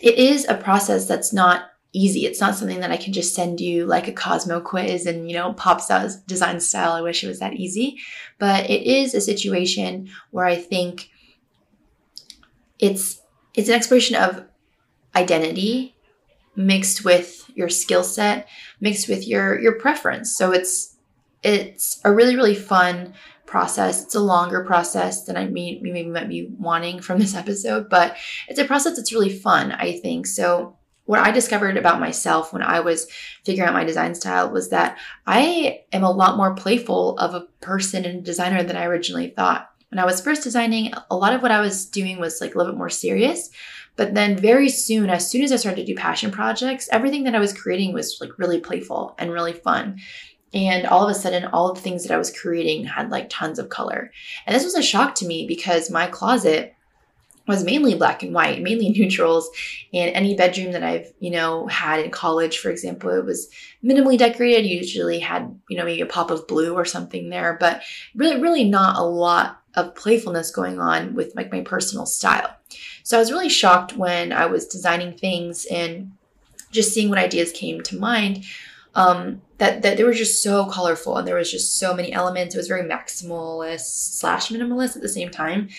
it 0.02 0.16
is 0.16 0.46
a 0.48 0.56
process 0.56 1.08
that's 1.08 1.34
not 1.34 1.72
easy. 1.94 2.26
It's 2.26 2.42
not 2.42 2.56
something 2.56 2.80
that 2.82 2.92
I 2.92 2.98
can 2.98 3.14
just 3.14 3.34
send 3.34 3.60
you 3.60 3.86
like 3.86 4.08
a 4.08 4.14
Cosmo 4.14 4.60
quiz 4.60 5.06
and, 5.06 5.30
you 5.30 5.36
know, 5.36 5.54
pops 5.54 5.90
out 5.90 6.12
design 6.28 6.60
style. 6.60 6.94
I 6.94 7.02
wish 7.02 7.24
it 7.24 7.28
was 7.28 7.40
that 7.40 7.54
easy. 7.54 7.98
But 8.40 8.70
it 8.70 8.84
is 8.84 9.14
a 9.14 9.22
situation 9.22 10.10
where 10.32 10.46
I 10.46 10.56
think 10.56 11.10
it's 12.80 13.22
it's 13.56 13.70
an 13.70 13.76
exploration 13.76 14.16
of 14.16 14.46
identity 15.16 15.96
mixed 16.56 17.04
with 17.04 17.50
your 17.56 17.70
skill 17.70 18.04
set, 18.04 18.48
mixed 18.80 19.08
with 19.08 19.28
your 19.28 19.60
your 19.60 19.80
preference. 19.80 20.36
So 20.36 20.52
it's 20.52 20.96
it's 21.44 22.00
a 22.04 22.14
really 22.14 22.36
really 22.36 22.56
fun 22.56 23.14
process. 23.46 24.04
It's 24.04 24.16
a 24.16 24.20
longer 24.20 24.64
process 24.64 25.24
than 25.24 25.38
I 25.38 25.48
mean 25.48 25.80
maybe 25.82 26.08
might 26.08 26.30
be 26.30 26.50
wanting 26.60 27.02
from 27.02 27.20
this 27.20 27.36
episode, 27.44 27.90
but 27.90 28.16
it's 28.48 28.60
a 28.60 28.66
process 28.66 28.96
that's 28.96 29.14
really 29.14 29.36
fun, 29.36 29.72
I 29.72 29.94
think. 29.94 30.28
So 30.28 30.77
what 31.08 31.20
I 31.22 31.32
discovered 31.32 31.78
about 31.78 32.02
myself 32.02 32.54
when 32.54 32.62
I 32.62 32.82
was 32.82 33.10
figuring 33.44 33.68
out 33.68 33.74
my 33.74 33.86
design 33.86 34.14
style 34.14 34.52
was 34.52 34.70
that 34.70 35.00
I 35.26 35.84
am 35.94 36.04
a 36.04 36.12
lot 36.12 36.38
more 36.38 36.54
playful 36.54 37.18
of 37.18 37.34
a 37.34 37.48
person 37.62 38.06
and 38.06 38.24
designer 38.24 38.62
than 38.62 38.76
I 38.76 38.86
originally 38.86 39.30
thought. 39.30 39.72
when 39.90 40.00
I 40.00 40.06
was 40.06 40.20
first 40.20 40.44
designing, 40.44 40.92
a 41.10 41.16
lot 41.16 41.32
of 41.32 41.42
what 41.42 41.52
I 41.52 41.62
was 41.62 41.86
doing 41.86 42.20
was 42.20 42.42
like 42.42 42.54
a 42.54 42.58
little 42.58 42.74
bit 42.74 42.78
more 42.78 42.90
serious. 42.90 43.50
But 43.96 44.16
then 44.16 44.38
very 44.38 44.68
soon, 44.68 45.10
as 45.10 45.30
soon 45.30 45.44
as 45.44 45.52
I 45.54 45.56
started 45.56 45.86
to 45.86 45.94
do 45.94 45.96
passion 45.96 46.30
projects, 46.30 46.90
everything 46.92 47.24
that 47.24 47.36
I 47.36 47.40
was 47.40 47.54
creating 47.54 47.94
was 47.94 48.18
like 48.20 48.38
really 48.38 48.60
playful 48.60 49.16
and 49.18 49.32
really 49.32 49.54
fun. 49.54 50.00
And 50.54 50.86
all 50.86 51.08
of 51.08 51.16
a 51.16 51.18
sudden, 51.18 51.46
all 51.46 51.70
of 51.70 51.78
the 51.78 51.82
things 51.82 52.04
that 52.04 52.14
I 52.14 52.18
was 52.18 52.38
creating 52.38 52.84
had 52.84 53.12
like 53.12 53.30
tons 53.30 53.60
of 53.60 53.70
color. 53.70 54.12
And 54.46 54.54
this 54.54 54.66
was 54.66 54.76
a 54.76 54.84
shock 54.84 55.16
to 55.16 55.26
me 55.26 55.48
because 55.48 55.90
my 55.90 56.08
closet 56.08 56.76
was 57.48 57.64
mainly 57.64 57.96
black 57.96 58.24
and 58.24 58.34
white, 58.34 58.62
mainly 58.62 58.90
neutrals. 58.98 59.50
And 59.94 60.14
any 60.16 60.36
bedroom 60.36 60.74
that 60.74 60.84
I've, 60.84 61.12
you 61.20 61.32
know, 61.32 61.68
had 61.68 62.02
in 62.02 62.12
college, 62.12 62.60
for 62.60 62.70
example, 62.70 63.10
it 63.12 63.26
was 63.26 63.50
minimally 63.84 64.18
decorated. 64.18 64.68
Usually 64.68 65.20
had, 65.20 65.60
you 65.70 65.78
know, 65.78 65.86
maybe 65.86 66.02
a 66.02 66.06
pop 66.06 66.32
of 66.32 66.48
blue 66.48 66.74
or 66.74 66.86
something 66.86 67.30
there, 67.30 67.58
but 67.60 67.82
really, 68.16 68.42
really 68.42 68.64
not 68.64 68.98
a 68.98 69.04
lot 69.04 69.62
of 69.76 69.96
playfulness 69.96 70.52
going 70.52 70.80
on 70.80 71.14
with 71.14 71.34
like 71.36 71.52
my 71.52 71.62
personal 71.62 72.06
style. 72.06 72.56
So 73.04 73.18
I 73.18 73.20
was 73.20 73.32
really 73.32 73.50
shocked 73.50 73.96
when 73.96 74.34
I 74.34 74.48
was 74.48 74.68
designing 74.68 75.18
things 75.18 75.66
and 75.66 76.12
just 76.72 76.94
seeing 76.94 77.10
what 77.10 77.18
ideas 77.18 77.52
came 77.52 77.82
to 77.84 77.98
mind. 77.98 78.44
Um, 78.96 79.44
that 79.60 79.84
that 79.84 79.98
they 79.98 80.04
were 80.04 80.14
just 80.14 80.42
so 80.42 80.66
colorful 80.66 81.18
and 81.18 81.28
there 81.28 81.36
was 81.36 81.52
just 81.52 81.78
so 81.78 81.94
many 81.94 82.12
elements. 82.12 82.56
It 82.56 82.58
was 82.58 82.68
very 82.68 82.88
maximalist 82.88 84.18
slash 84.18 84.50
minimalist 84.50 84.96
at 84.96 85.04
the 85.04 85.10
same 85.10 85.30
time, 85.30 85.70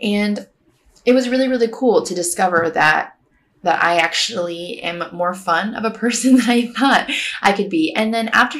and 0.00 0.46
it 1.08 1.14
was 1.14 1.30
really 1.30 1.48
really 1.48 1.70
cool 1.72 2.02
to 2.02 2.14
discover 2.14 2.68
that 2.68 3.14
that 3.62 3.82
I 3.82 3.96
actually 3.96 4.80
am 4.82 5.02
more 5.12 5.34
fun 5.34 5.74
of 5.74 5.84
a 5.84 5.98
person 6.02 6.36
than 6.36 6.50
I 6.50 6.66
thought 6.66 7.10
I 7.42 7.52
could 7.52 7.70
be. 7.70 7.94
And 7.94 8.12
then 8.12 8.28
after 8.28 8.58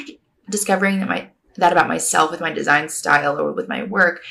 discovering 0.49 0.99
that 0.99 1.07
my 1.07 1.29
that 1.57 1.71
about 1.71 1.87
myself 1.87 2.31
with 2.31 2.41
my 2.41 2.51
design 2.51 2.89
style 2.89 3.39
or 3.39 3.51
with 3.53 3.69
my 3.69 3.83
work, 3.83 4.23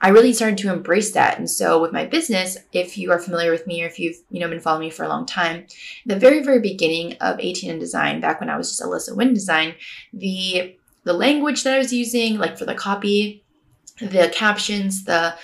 I 0.00 0.10
really 0.10 0.32
started 0.32 0.58
to 0.58 0.72
embrace 0.72 1.12
that. 1.12 1.36
And 1.38 1.50
so 1.50 1.80
with 1.82 1.92
my 1.92 2.04
business, 2.04 2.58
if 2.72 2.96
you 2.96 3.10
are 3.10 3.18
familiar 3.18 3.50
with 3.50 3.66
me 3.66 3.82
or 3.82 3.86
if 3.86 3.98
you've, 3.98 4.18
you 4.30 4.38
know, 4.38 4.48
been 4.48 4.60
following 4.60 4.86
me 4.86 4.90
for 4.90 5.02
a 5.02 5.08
long 5.08 5.26
time, 5.26 5.66
the 6.04 6.16
very, 6.16 6.42
very 6.42 6.60
beginning 6.60 7.14
of 7.22 7.40
18 7.40 7.70
in 7.70 7.78
design, 7.78 8.20
back 8.20 8.38
when 8.38 8.50
I 8.50 8.56
was 8.56 8.68
just 8.68 8.82
Alyssa 8.82 9.16
Wynn 9.16 9.34
design, 9.34 9.74
the 10.12 10.76
the 11.04 11.12
language 11.12 11.64
that 11.64 11.74
I 11.74 11.78
was 11.78 11.92
using, 11.92 12.38
like 12.38 12.56
for 12.56 12.66
the 12.66 12.74
copy, 12.74 13.44
the 14.00 14.30
captions, 14.32 15.04
the 15.04 15.34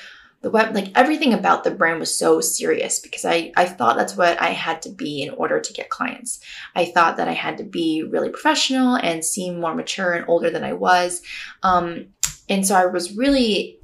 the 0.43 0.51
web 0.51 0.75
like 0.75 0.91
everything 0.95 1.35
about 1.35 1.65
the 1.65 1.71
brand 1.71 2.01
was 2.01 2.15
so 2.15 2.41
serious 2.41 2.99
because 2.99 3.25
I, 3.25 3.53
I 3.57 3.67
thought 3.67 3.97
that's 3.97 4.17
what 4.17 4.41
I 4.41 4.49
had 4.49 4.81
to 4.83 4.89
be 4.89 5.23
in 5.23 5.35
order 5.35 5.61
to 5.61 5.73
get 5.73 5.91
clients. 5.91 6.41
I 6.75 6.87
thought 6.87 7.19
that 7.19 7.29
I 7.29 7.33
had 7.33 7.59
to 7.59 7.65
be 7.65 8.03
really 8.03 8.31
professional 8.31 8.97
and 8.97 9.25
seem 9.25 9.61
more 9.61 9.75
mature 9.75 10.13
and 10.13 10.25
older 10.29 10.51
than 10.51 10.65
I 10.65 10.73
was. 10.73 11.23
Um, 11.63 12.07
and 12.49 12.67
so 12.67 12.75
I 12.75 12.87
was 12.87 13.17
really, 13.17 13.79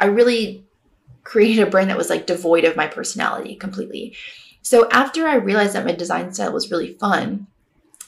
I 0.00 0.06
really 0.06 0.64
created 1.24 1.66
a 1.66 1.70
brand 1.70 1.90
that 1.90 1.98
was 1.98 2.08
like 2.10 2.26
devoid 2.26 2.64
of 2.64 2.76
my 2.76 2.86
personality 2.86 3.54
completely. 3.56 4.16
So 4.62 4.88
after 4.90 5.28
I 5.28 5.34
realized 5.34 5.74
that 5.74 5.84
my 5.84 5.92
design 5.92 6.32
style 6.32 6.52
was 6.52 6.70
really 6.70 6.94
fun, 6.94 7.48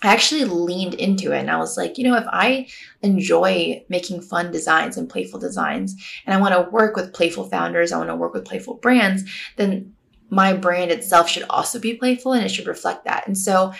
I 0.02 0.12
actually 0.12 0.44
leaned 0.44 0.94
into 0.94 1.32
it 1.32 1.40
and 1.40 1.50
I 1.50 1.56
was 1.56 1.76
like, 1.76 1.98
you 1.98 2.04
know, 2.04 2.16
if 2.16 2.26
I 2.28 2.68
enjoy 3.02 3.84
making 3.88 4.20
fun 4.20 4.52
designs 4.52 4.96
and 4.96 5.08
playful 5.08 5.40
designs 5.40 5.96
and 6.24 6.34
I 6.34 6.40
want 6.40 6.54
to 6.54 6.70
work 6.70 6.94
with 6.94 7.12
playful 7.12 7.48
founders, 7.48 7.90
I 7.90 7.98
want 7.98 8.08
to 8.08 8.16
work 8.16 8.32
with 8.32 8.44
playful 8.44 8.74
brands, 8.74 9.24
then 9.56 9.94
my 10.30 10.52
brand 10.52 10.90
itself 10.90 11.28
should 11.28 11.44
also 11.50 11.80
be 11.80 11.94
playful 11.94 12.32
and 12.32 12.44
it 12.44 12.50
should 12.50 12.66
reflect 12.66 13.04
that. 13.06 13.26
And 13.26 13.36
so 13.36 13.72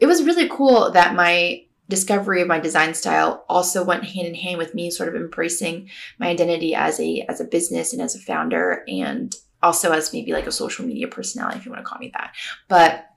it 0.00 0.06
was 0.06 0.22
really 0.22 0.48
cool 0.48 0.90
that 0.92 1.14
my 1.14 1.64
discovery 1.88 2.40
of 2.40 2.48
my 2.48 2.58
design 2.58 2.94
style 2.94 3.44
also 3.48 3.84
went 3.84 4.04
hand 4.04 4.26
in 4.26 4.34
hand 4.34 4.58
with 4.58 4.74
me 4.74 4.90
sort 4.90 5.08
of 5.08 5.14
embracing 5.14 5.88
my 6.18 6.28
identity 6.28 6.74
as 6.74 6.98
a 6.98 7.24
as 7.28 7.40
a 7.40 7.44
business 7.44 7.92
and 7.92 8.02
as 8.02 8.16
a 8.16 8.18
founder 8.18 8.82
and 8.88 9.36
also 9.62 9.92
as 9.92 10.12
maybe 10.12 10.32
like 10.32 10.46
a 10.46 10.52
social 10.52 10.84
media 10.84 11.06
personality 11.06 11.58
if 11.58 11.64
you 11.64 11.70
want 11.70 11.84
to 11.84 11.88
call 11.88 11.98
me 11.98 12.10
that. 12.12 12.34
But 12.68 13.08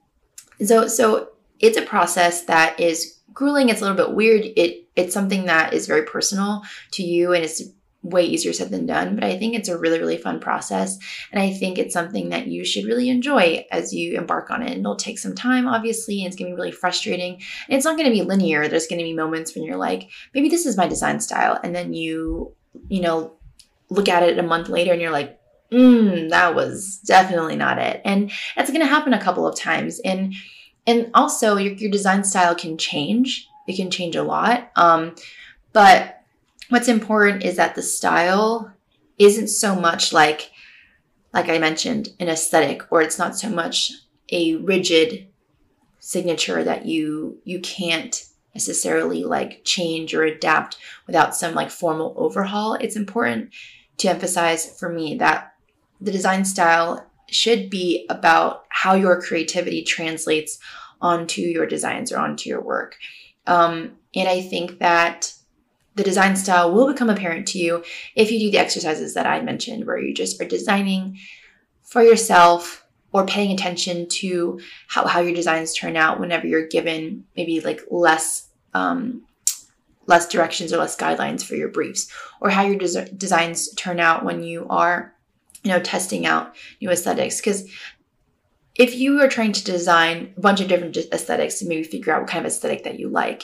so 0.63 0.87
so 0.87 1.28
it's 1.59 1.77
a 1.77 1.81
process 1.81 2.45
that 2.45 2.79
is 2.79 3.19
grueling. 3.33 3.69
It's 3.69 3.81
a 3.81 3.83
little 3.83 3.97
bit 3.97 4.15
weird. 4.15 4.45
It 4.55 4.87
it's 4.95 5.13
something 5.13 5.45
that 5.45 5.73
is 5.73 5.87
very 5.87 6.03
personal 6.03 6.63
to 6.91 7.03
you 7.03 7.33
and 7.33 7.43
it's 7.43 7.61
way 8.01 8.23
easier 8.23 8.53
said 8.53 8.69
than 8.69 8.85
done, 8.85 9.15
but 9.15 9.23
I 9.25 9.37
think 9.37 9.55
it's 9.55 9.67
a 9.67 9.77
really, 9.77 9.99
really 9.99 10.17
fun 10.17 10.39
process. 10.39 10.97
And 11.31 11.41
I 11.41 11.51
think 11.51 11.77
it's 11.77 11.93
something 11.93 12.29
that 12.29 12.47
you 12.47 12.63
should 12.63 12.85
really 12.85 13.09
enjoy 13.09 13.65
as 13.71 13.93
you 13.93 14.17
embark 14.17 14.49
on 14.51 14.61
it. 14.61 14.71
And 14.71 14.79
it'll 14.79 14.95
take 14.95 15.19
some 15.19 15.35
time, 15.35 15.67
obviously, 15.67 16.19
and 16.19 16.27
it's 16.27 16.35
gonna 16.35 16.51
be 16.51 16.55
really 16.55 16.71
frustrating. 16.71 17.33
And 17.33 17.75
it's 17.75 17.85
not 17.85 17.97
gonna 17.97 18.09
be 18.09 18.21
linear. 18.21 18.67
There's 18.67 18.87
gonna 18.87 19.03
be 19.03 19.13
moments 19.13 19.53
when 19.53 19.65
you're 19.65 19.77
like, 19.77 20.09
maybe 20.33 20.47
this 20.47 20.65
is 20.65 20.77
my 20.77 20.87
design 20.87 21.19
style. 21.19 21.59
And 21.61 21.75
then 21.75 21.93
you, 21.93 22.53
you 22.87 23.01
know, 23.01 23.33
look 23.89 24.07
at 24.07 24.23
it 24.23 24.39
a 24.39 24.43
month 24.43 24.69
later 24.69 24.93
and 24.93 25.01
you're 25.01 25.11
like, 25.11 25.37
mm, 25.71 26.29
that 26.29 26.55
was 26.55 26.99
definitely 27.05 27.57
not 27.57 27.79
it. 27.79 28.01
And 28.05 28.31
that's 28.55 28.71
gonna 28.71 28.85
happen 28.85 29.13
a 29.13 29.21
couple 29.21 29.45
of 29.45 29.57
times. 29.57 29.99
And 29.99 30.33
and 30.89 31.12
also 31.13 31.58
your, 31.58 31.74
your 31.74 31.91
design 31.91 32.24
style 32.24 32.55
can 32.55 32.77
change. 32.77 33.48
It 33.67 33.75
can 33.75 33.91
change 33.91 34.15
a 34.15 34.24
lot. 34.24 34.72
Um, 34.75 35.15
but 35.72 36.24
what's 36.69 36.88
important 36.88 37.43
is 37.43 37.58
that 37.58 37.75
the 37.75 37.84
style 37.84 38.74
isn't 39.19 39.50
so 39.50 39.75
much 39.75 40.13
like 40.13 40.51
like 41.34 41.50
i 41.50 41.60
mentioned 41.60 42.10
an 42.19 42.29
aesthetic 42.29 42.84
or 42.89 43.01
it's 43.01 43.19
not 43.19 43.38
so 43.38 43.50
much 43.50 43.91
a 44.31 44.55
rigid 44.55 45.27
signature 46.00 46.63
that 46.63 46.86
you 46.86 47.38
you 47.43 47.60
can't 47.60 48.25
necessarily 48.53 49.24
like 49.24 49.62
change 49.63 50.13
or 50.13 50.24
adapt 50.24 50.77
without 51.05 51.36
some 51.36 51.53
like 51.53 51.69
formal 51.69 52.13
overhaul. 52.17 52.74
It's 52.75 52.96
important 52.96 53.51
to 53.98 54.10
emphasize 54.10 54.77
for 54.79 54.89
me 54.89 55.15
that 55.15 55.53
the 56.01 56.12
design 56.12 56.46
style 56.46 57.08
should 57.31 57.69
be 57.69 58.05
about 58.09 58.65
how 58.69 58.93
your 58.93 59.21
creativity 59.21 59.83
translates 59.83 60.59
onto 61.01 61.41
your 61.41 61.65
designs 61.65 62.12
or 62.12 62.17
onto 62.17 62.50
your 62.50 62.62
work. 62.62 62.98
Um, 63.48 63.98
and 64.15 64.27
I 64.27 64.41
think 64.41 64.79
that 64.79 65.33
the 65.95 66.03
design 66.03 66.36
style 66.36 66.74
will 66.74 66.88
become 66.88 67.09
apparent 67.09 67.48
to 67.50 67.57
you 67.57 67.83
if 68.15 68.31
you 68.31 68.39
do 68.39 68.51
the 68.51 68.57
exercises 68.57 69.13
that 69.15 69.25
I 69.25 69.41
mentioned, 69.41 69.86
where 69.86 69.98
you 69.98 70.13
just 70.13 70.41
are 70.41 70.45
designing 70.45 71.17
for 71.83 72.01
yourself 72.01 72.86
or 73.12 73.25
paying 73.25 73.51
attention 73.51 74.07
to 74.07 74.59
how, 74.88 75.07
how 75.07 75.19
your 75.19 75.33
designs 75.33 75.74
turn 75.74 75.98
out 75.98 76.19
whenever 76.19 76.48
you're 76.48 76.67
given 76.67 77.25
maybe 77.36 77.59
like 77.59 77.81
less 77.89 78.48
um, 78.74 79.24
less 80.05 80.27
directions 80.27 80.74
or 80.74 80.77
less 80.77 80.95
guidelines 80.95 81.43
for 81.43 81.55
your 81.55 81.69
briefs 81.69 82.12
or 82.41 82.50
how 82.50 82.63
your 82.63 82.77
des- 82.77 83.12
designs 83.15 83.74
turn 83.75 84.00
out 84.00 84.25
when 84.25 84.43
you 84.43 84.67
are 84.69 85.13
you 85.63 85.71
know, 85.71 85.79
testing 85.79 86.25
out 86.25 86.55
new 86.81 86.89
aesthetics. 86.89 87.39
Because 87.39 87.69
if 88.75 88.95
you 88.95 89.21
are 89.21 89.27
trying 89.27 89.51
to 89.51 89.63
design 89.63 90.33
a 90.37 90.41
bunch 90.41 90.61
of 90.61 90.67
different 90.67 90.95
aesthetics 90.95 91.59
to 91.59 91.67
maybe 91.67 91.83
figure 91.83 92.13
out 92.13 92.21
what 92.21 92.29
kind 92.29 92.45
of 92.45 92.51
aesthetic 92.51 92.83
that 92.83 92.99
you 92.99 93.09
like, 93.09 93.43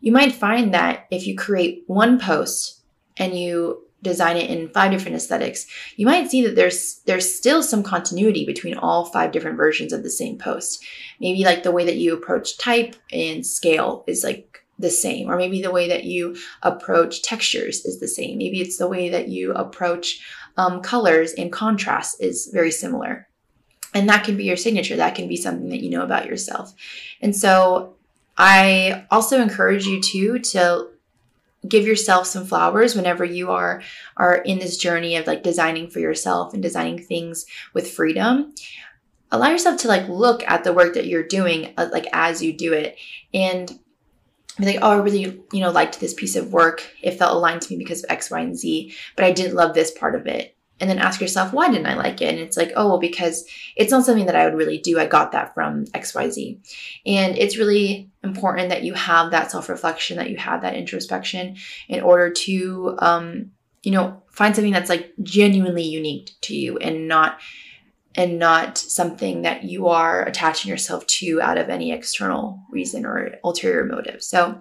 you 0.00 0.12
might 0.12 0.32
find 0.32 0.72
that 0.74 1.06
if 1.10 1.26
you 1.26 1.36
create 1.36 1.82
one 1.86 2.20
post 2.20 2.80
and 3.16 3.36
you 3.36 3.84
design 4.02 4.36
it 4.36 4.48
in 4.48 4.68
five 4.68 4.92
different 4.92 5.16
aesthetics, 5.16 5.66
you 5.96 6.06
might 6.06 6.30
see 6.30 6.44
that 6.46 6.54
there's 6.54 7.00
there's 7.06 7.34
still 7.34 7.62
some 7.62 7.82
continuity 7.82 8.46
between 8.46 8.76
all 8.76 9.06
five 9.06 9.32
different 9.32 9.56
versions 9.56 9.92
of 9.92 10.04
the 10.04 10.10
same 10.10 10.38
post. 10.38 10.84
Maybe 11.20 11.44
like 11.44 11.64
the 11.64 11.72
way 11.72 11.84
that 11.84 11.96
you 11.96 12.14
approach 12.14 12.58
type 12.58 12.94
and 13.12 13.44
scale 13.44 14.04
is 14.06 14.22
like 14.22 14.64
the 14.78 14.90
same, 14.90 15.28
or 15.28 15.36
maybe 15.36 15.60
the 15.60 15.72
way 15.72 15.88
that 15.88 16.04
you 16.04 16.36
approach 16.62 17.22
textures 17.22 17.84
is 17.84 17.98
the 17.98 18.06
same. 18.06 18.38
Maybe 18.38 18.60
it's 18.60 18.78
the 18.78 18.86
way 18.86 19.08
that 19.08 19.28
you 19.28 19.52
approach 19.52 20.20
um, 20.58 20.82
colors 20.82 21.32
and 21.32 21.50
contrast 21.50 22.20
is 22.20 22.50
very 22.52 22.72
similar. 22.72 23.28
And 23.94 24.08
that 24.10 24.24
can 24.24 24.36
be 24.36 24.44
your 24.44 24.56
signature. 24.56 24.96
That 24.96 25.14
can 25.14 25.28
be 25.28 25.36
something 25.36 25.70
that 25.70 25.82
you 25.82 25.88
know 25.88 26.02
about 26.02 26.26
yourself. 26.26 26.74
And 27.22 27.34
so 27.34 27.94
I 28.36 29.06
also 29.10 29.40
encourage 29.40 29.86
you 29.86 30.02
to 30.02 30.38
to 30.38 30.88
give 31.66 31.86
yourself 31.86 32.26
some 32.26 32.44
flowers 32.44 32.94
whenever 32.94 33.24
you 33.24 33.50
are 33.50 33.82
are 34.16 34.36
in 34.36 34.58
this 34.58 34.76
journey 34.76 35.16
of 35.16 35.26
like 35.26 35.42
designing 35.42 35.88
for 35.88 36.00
yourself 36.00 36.54
and 36.54 36.62
designing 36.62 37.02
things 37.02 37.46
with 37.74 37.90
freedom 37.90 38.54
allow 39.32 39.50
yourself 39.50 39.80
to 39.80 39.88
like 39.88 40.08
look 40.08 40.42
at 40.46 40.62
the 40.62 40.72
work 40.72 40.94
that 40.94 41.06
you're 41.06 41.26
doing 41.26 41.74
uh, 41.76 41.88
like 41.90 42.06
as 42.12 42.40
you 42.40 42.52
do 42.52 42.72
it 42.72 42.96
and 43.34 43.80
be 44.64 44.72
like, 44.72 44.82
oh, 44.82 44.90
I 44.90 44.96
really, 44.96 45.40
you 45.52 45.60
know, 45.60 45.70
liked 45.70 46.00
this 46.00 46.14
piece 46.14 46.36
of 46.36 46.52
work. 46.52 46.86
It 47.02 47.12
felt 47.12 47.34
aligned 47.36 47.62
to 47.62 47.72
me 47.72 47.78
because 47.78 48.02
of 48.04 48.10
X, 48.10 48.30
Y, 48.30 48.40
and 48.40 48.56
Z, 48.56 48.94
but 49.16 49.24
I 49.24 49.32
didn't 49.32 49.56
love 49.56 49.74
this 49.74 49.90
part 49.90 50.14
of 50.14 50.26
it. 50.26 50.56
And 50.80 50.88
then 50.88 50.98
ask 51.00 51.20
yourself, 51.20 51.52
why 51.52 51.68
didn't 51.68 51.86
I 51.86 51.94
like 51.94 52.22
it? 52.22 52.28
And 52.28 52.38
it's 52.38 52.56
like, 52.56 52.72
oh, 52.76 52.88
well, 52.88 52.98
because 52.98 53.44
it's 53.74 53.90
not 53.90 54.04
something 54.04 54.26
that 54.26 54.36
I 54.36 54.44
would 54.44 54.56
really 54.56 54.78
do. 54.78 55.00
I 55.00 55.06
got 55.06 55.32
that 55.32 55.52
from 55.52 55.86
XYZ. 55.86 56.60
And 57.04 57.36
it's 57.36 57.58
really 57.58 58.10
important 58.22 58.68
that 58.68 58.84
you 58.84 58.94
have 58.94 59.32
that 59.32 59.50
self 59.50 59.68
reflection, 59.68 60.18
that 60.18 60.30
you 60.30 60.36
have 60.36 60.62
that 60.62 60.76
introspection 60.76 61.56
in 61.88 62.00
order 62.00 62.30
to, 62.30 62.96
um, 63.00 63.50
you 63.82 63.90
know, 63.90 64.22
find 64.30 64.54
something 64.54 64.72
that's 64.72 64.90
like 64.90 65.12
genuinely 65.22 65.82
unique 65.82 66.30
to 66.42 66.54
you 66.54 66.78
and 66.78 67.08
not 67.08 67.40
and 68.18 68.36
not 68.38 68.76
something 68.76 69.42
that 69.42 69.62
you 69.62 69.86
are 69.86 70.24
attaching 70.24 70.68
yourself 70.68 71.06
to 71.06 71.40
out 71.40 71.56
of 71.56 71.70
any 71.70 71.92
external 71.92 72.60
reason 72.68 73.06
or 73.06 73.36
ulterior 73.44 73.84
motive. 73.84 74.22
So, 74.22 74.60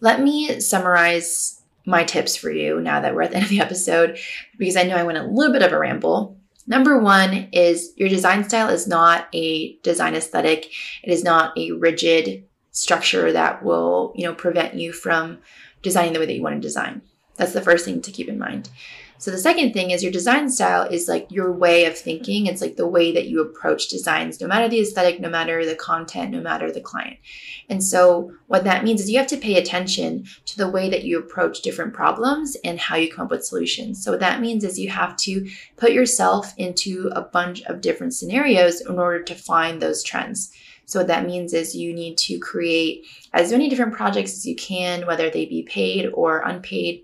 let 0.00 0.22
me 0.22 0.60
summarize 0.60 1.60
my 1.84 2.04
tips 2.04 2.36
for 2.36 2.50
you 2.52 2.80
now 2.80 3.00
that 3.00 3.14
we're 3.14 3.22
at 3.22 3.32
the 3.32 3.38
end 3.38 3.44
of 3.44 3.50
the 3.50 3.60
episode, 3.60 4.18
because 4.56 4.76
I 4.76 4.84
know 4.84 4.96
I 4.96 5.02
went 5.02 5.18
a 5.18 5.24
little 5.24 5.52
bit 5.52 5.62
of 5.62 5.72
a 5.72 5.78
ramble. 5.78 6.38
Number 6.68 7.00
one 7.00 7.48
is 7.50 7.92
your 7.96 8.08
design 8.08 8.44
style 8.44 8.68
is 8.68 8.86
not 8.86 9.26
a 9.34 9.76
design 9.78 10.14
aesthetic. 10.14 10.66
It 11.02 11.10
is 11.10 11.24
not 11.24 11.58
a 11.58 11.72
rigid 11.72 12.44
structure 12.70 13.32
that 13.32 13.64
will, 13.64 14.12
you 14.14 14.24
know, 14.24 14.34
prevent 14.34 14.74
you 14.74 14.92
from 14.92 15.38
designing 15.82 16.12
the 16.12 16.20
way 16.20 16.26
that 16.26 16.34
you 16.34 16.42
want 16.42 16.54
to 16.54 16.60
design. 16.60 17.02
That's 17.34 17.52
the 17.52 17.62
first 17.62 17.84
thing 17.84 18.00
to 18.02 18.12
keep 18.12 18.28
in 18.28 18.38
mind. 18.38 18.68
So 19.20 19.32
the 19.32 19.38
second 19.38 19.72
thing 19.72 19.90
is 19.90 20.02
your 20.02 20.12
design 20.12 20.48
style 20.48 20.82
is 20.82 21.08
like 21.08 21.26
your 21.28 21.52
way 21.52 21.86
of 21.86 21.98
thinking. 21.98 22.46
It's 22.46 22.62
like 22.62 22.76
the 22.76 22.86
way 22.86 23.12
that 23.12 23.26
you 23.26 23.40
approach 23.40 23.88
designs, 23.88 24.40
no 24.40 24.46
matter 24.46 24.68
the 24.68 24.80
aesthetic, 24.80 25.18
no 25.18 25.28
matter 25.28 25.66
the 25.66 25.74
content, 25.74 26.30
no 26.30 26.40
matter 26.40 26.70
the 26.70 26.80
client. 26.80 27.18
And 27.68 27.82
so 27.82 28.32
what 28.46 28.62
that 28.62 28.84
means 28.84 29.00
is 29.00 29.10
you 29.10 29.18
have 29.18 29.26
to 29.28 29.36
pay 29.36 29.56
attention 29.56 30.24
to 30.46 30.56
the 30.56 30.70
way 30.70 30.88
that 30.88 31.02
you 31.02 31.18
approach 31.18 31.62
different 31.62 31.94
problems 31.94 32.56
and 32.64 32.78
how 32.78 32.94
you 32.94 33.10
come 33.10 33.24
up 33.24 33.32
with 33.32 33.44
solutions. 33.44 34.04
So 34.04 34.12
what 34.12 34.20
that 34.20 34.40
means 34.40 34.62
is 34.62 34.78
you 34.78 34.90
have 34.90 35.16
to 35.16 35.50
put 35.76 35.90
yourself 35.90 36.54
into 36.56 37.10
a 37.12 37.22
bunch 37.22 37.62
of 37.62 37.80
different 37.80 38.14
scenarios 38.14 38.80
in 38.80 39.00
order 39.00 39.24
to 39.24 39.34
find 39.34 39.82
those 39.82 40.04
trends. 40.04 40.52
So 40.86 41.00
what 41.00 41.08
that 41.08 41.26
means 41.26 41.52
is 41.52 41.74
you 41.74 41.92
need 41.92 42.16
to 42.18 42.38
create 42.38 43.04
as 43.32 43.50
many 43.50 43.68
different 43.68 43.94
projects 43.94 44.32
as 44.32 44.46
you 44.46 44.54
can, 44.54 45.06
whether 45.06 45.28
they 45.28 45.44
be 45.44 45.62
paid 45.64 46.06
or 46.14 46.40
unpaid 46.40 47.02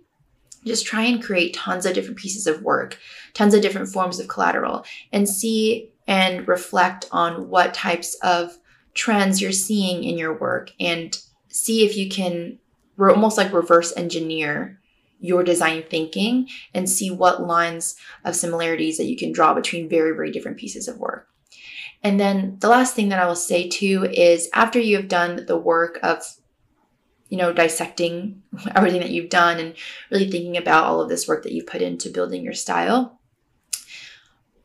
just 0.64 0.86
try 0.86 1.02
and 1.02 1.22
create 1.22 1.54
tons 1.54 1.86
of 1.86 1.94
different 1.94 2.18
pieces 2.18 2.46
of 2.46 2.62
work, 2.62 2.98
tons 3.32 3.54
of 3.54 3.62
different 3.62 3.88
forms 3.88 4.18
of 4.20 4.28
collateral, 4.28 4.84
and 5.12 5.28
see 5.28 5.90
and 6.06 6.46
reflect 6.46 7.08
on 7.12 7.48
what 7.48 7.74
types 7.74 8.14
of 8.22 8.58
trends 8.94 9.40
you're 9.40 9.52
seeing 9.52 10.04
in 10.04 10.18
your 10.18 10.38
work 10.38 10.70
and 10.78 11.18
see 11.48 11.84
if 11.84 11.96
you 11.96 12.08
can 12.08 12.58
re- 12.96 13.12
almost 13.12 13.38
like 13.38 13.52
reverse 13.52 13.92
engineer 13.96 14.80
your 15.20 15.42
design 15.42 15.82
thinking 15.88 16.48
and 16.74 16.88
see 16.88 17.10
what 17.10 17.46
lines 17.46 17.96
of 18.24 18.36
similarities 18.36 18.98
that 18.98 19.06
you 19.06 19.16
can 19.16 19.32
draw 19.32 19.54
between 19.54 19.88
very, 19.88 20.12
very 20.12 20.30
different 20.30 20.58
pieces 20.58 20.86
of 20.86 20.98
work. 20.98 21.28
And 22.02 22.20
then 22.20 22.58
the 22.60 22.68
last 22.68 22.94
thing 22.94 23.08
that 23.08 23.18
I 23.18 23.26
will 23.26 23.34
say 23.34 23.68
too 23.68 24.04
is 24.12 24.50
after 24.52 24.78
you 24.78 24.96
have 24.96 25.08
done 25.08 25.46
the 25.46 25.56
work 25.56 25.98
of 26.02 26.22
you 27.34 27.38
know, 27.38 27.52
dissecting 27.52 28.40
everything 28.76 29.00
that 29.00 29.10
you've 29.10 29.28
done 29.28 29.58
and 29.58 29.74
really 30.08 30.30
thinking 30.30 30.56
about 30.56 30.84
all 30.84 31.00
of 31.00 31.08
this 31.08 31.26
work 31.26 31.42
that 31.42 31.50
you've 31.50 31.66
put 31.66 31.82
into 31.82 32.08
building 32.08 32.44
your 32.44 32.52
style, 32.52 33.18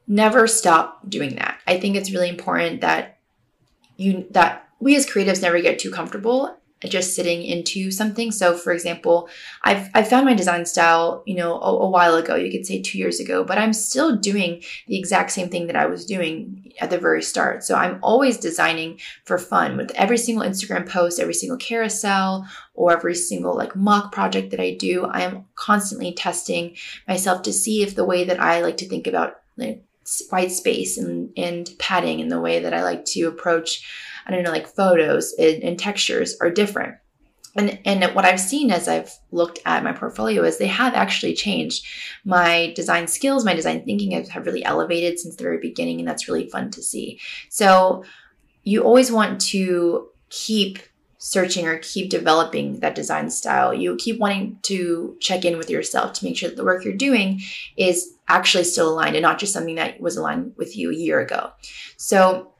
never 0.07 0.45
stop 0.45 1.09
doing 1.09 1.33
that. 1.37 1.59
I 1.65 1.79
think 1.79 1.95
it's 1.95 2.11
really 2.11 2.29
important 2.29 2.81
that 2.81 3.17
you 3.97 4.27
that 4.29 4.69
we 4.79 4.95
as 4.95 5.07
creatives 5.07 5.41
never 5.41 5.59
get 5.59 5.79
too 5.79 5.89
comfortable 5.89 6.58
just 6.87 7.13
sitting 7.13 7.43
into 7.43 7.91
something. 7.91 8.31
So, 8.31 8.55
for 8.55 8.71
example, 8.71 9.27
I've 9.63 9.89
I 9.93 10.03
found 10.03 10.25
my 10.25 10.33
design 10.33 10.65
style, 10.65 11.23
you 11.25 11.35
know, 11.35 11.59
a, 11.59 11.77
a, 11.77 11.89
while 11.89 12.15
ago. 12.15 12.35
You 12.35 12.51
could 12.51 12.65
say 12.65 12.81
two 12.81 12.97
years 12.97 13.19
ago, 13.19 13.43
but 13.43 13.57
I'm 13.57 13.73
still 13.73 14.15
doing 14.15 14.63
the 14.87 14.97
exact 14.97 15.31
same 15.31 15.49
thing 15.49 15.67
that 15.67 15.75
I 15.75 15.87
was 15.87 16.05
doing 16.05 16.71
at 16.79 16.89
the 16.89 16.97
very 16.97 17.21
start. 17.21 17.63
So 17.63 17.75
I'm 17.75 17.99
always 18.01 18.37
designing 18.37 18.99
for 19.25 19.37
fun 19.37 19.75
with 19.75 19.91
every 19.95 20.17
single 20.17 20.45
Instagram 20.45 20.87
post, 20.87 21.19
every 21.19 21.33
single 21.33 21.57
carousel, 21.57 22.47
or 22.73 22.93
every 22.93 23.15
single 23.15 23.55
like 23.55 23.75
mock 23.75 24.13
project 24.13 24.51
that 24.51 24.61
I 24.61 24.75
do. 24.75 25.05
I 25.05 25.21
am 25.21 25.45
constantly 25.55 26.13
testing 26.13 26.77
myself 27.07 27.41
to 27.41 27.53
see 27.53 27.83
if 27.83 27.95
the 27.95 28.05
way 28.05 28.23
that 28.23 28.39
I 28.39 28.61
like 28.61 28.77
to 28.77 28.87
think 28.87 29.05
about 29.05 29.41
like, 29.57 29.83
white 30.29 30.51
space 30.51 30.97
and 30.97 31.31
and 31.37 31.69
padding 31.79 32.21
and 32.21 32.31
the 32.31 32.41
way 32.41 32.59
that 32.59 32.73
I 32.73 32.83
like 32.83 33.05
to 33.05 33.23
approach 33.23 33.83
I 34.29 34.31
don't 34.31 34.43
know, 34.43 34.51
like 34.51 34.67
photos 34.67 35.33
and, 35.39 35.63
and 35.63 35.79
textures 35.79 36.37
are 36.39 36.51
different. 36.51 36.95
And, 37.55 37.79
and 37.83 38.03
what 38.13 38.25
I've 38.25 38.39
seen 38.39 38.69
as 38.69 38.87
I've 38.87 39.11
looked 39.31 39.59
at 39.65 39.83
my 39.83 39.91
portfolio 39.91 40.43
is 40.43 40.57
they 40.57 40.67
have 40.67 40.93
actually 40.93 41.33
changed. 41.33 41.85
My 42.23 42.71
design 42.75 43.07
skills, 43.07 43.43
my 43.43 43.55
design 43.55 43.83
thinking 43.83 44.11
have, 44.11 44.29
have 44.29 44.45
really 44.45 44.63
elevated 44.63 45.17
since 45.17 45.35
the 45.35 45.43
very 45.43 45.57
beginning, 45.57 45.99
and 45.99 46.07
that's 46.07 46.27
really 46.27 46.47
fun 46.47 46.69
to 46.71 46.83
see. 46.83 47.19
So 47.49 48.03
you 48.63 48.83
always 48.83 49.11
want 49.11 49.41
to 49.41 50.09
keep 50.29 50.77
searching 51.19 51.67
or 51.67 51.77
keep 51.79 52.09
developing 52.09 52.79
that 52.79 52.95
design 52.95 53.29
style. 53.29 53.73
You 53.73 53.97
keep 53.97 54.19
wanting 54.19 54.57
to 54.63 55.17
check 55.19 55.45
in 55.45 55.57
with 55.57 55.69
yourself 55.69 56.13
to 56.13 56.25
make 56.25 56.37
sure 56.37 56.49
that 56.49 56.55
the 56.55 56.63
work 56.63 56.83
you're 56.83 56.93
doing 56.93 57.41
is 57.77 58.15
actually 58.29 58.63
still 58.63 58.89
aligned 58.89 59.15
and 59.15 59.23
not 59.23 59.37
just 59.37 59.53
something 59.53 59.75
that 59.75 59.99
was 59.99 60.15
aligned 60.15 60.53
with 60.55 60.77
you 60.77 60.89
a 60.89 60.95
year 60.95 61.19
ago. 61.19 61.51
So 61.97 62.53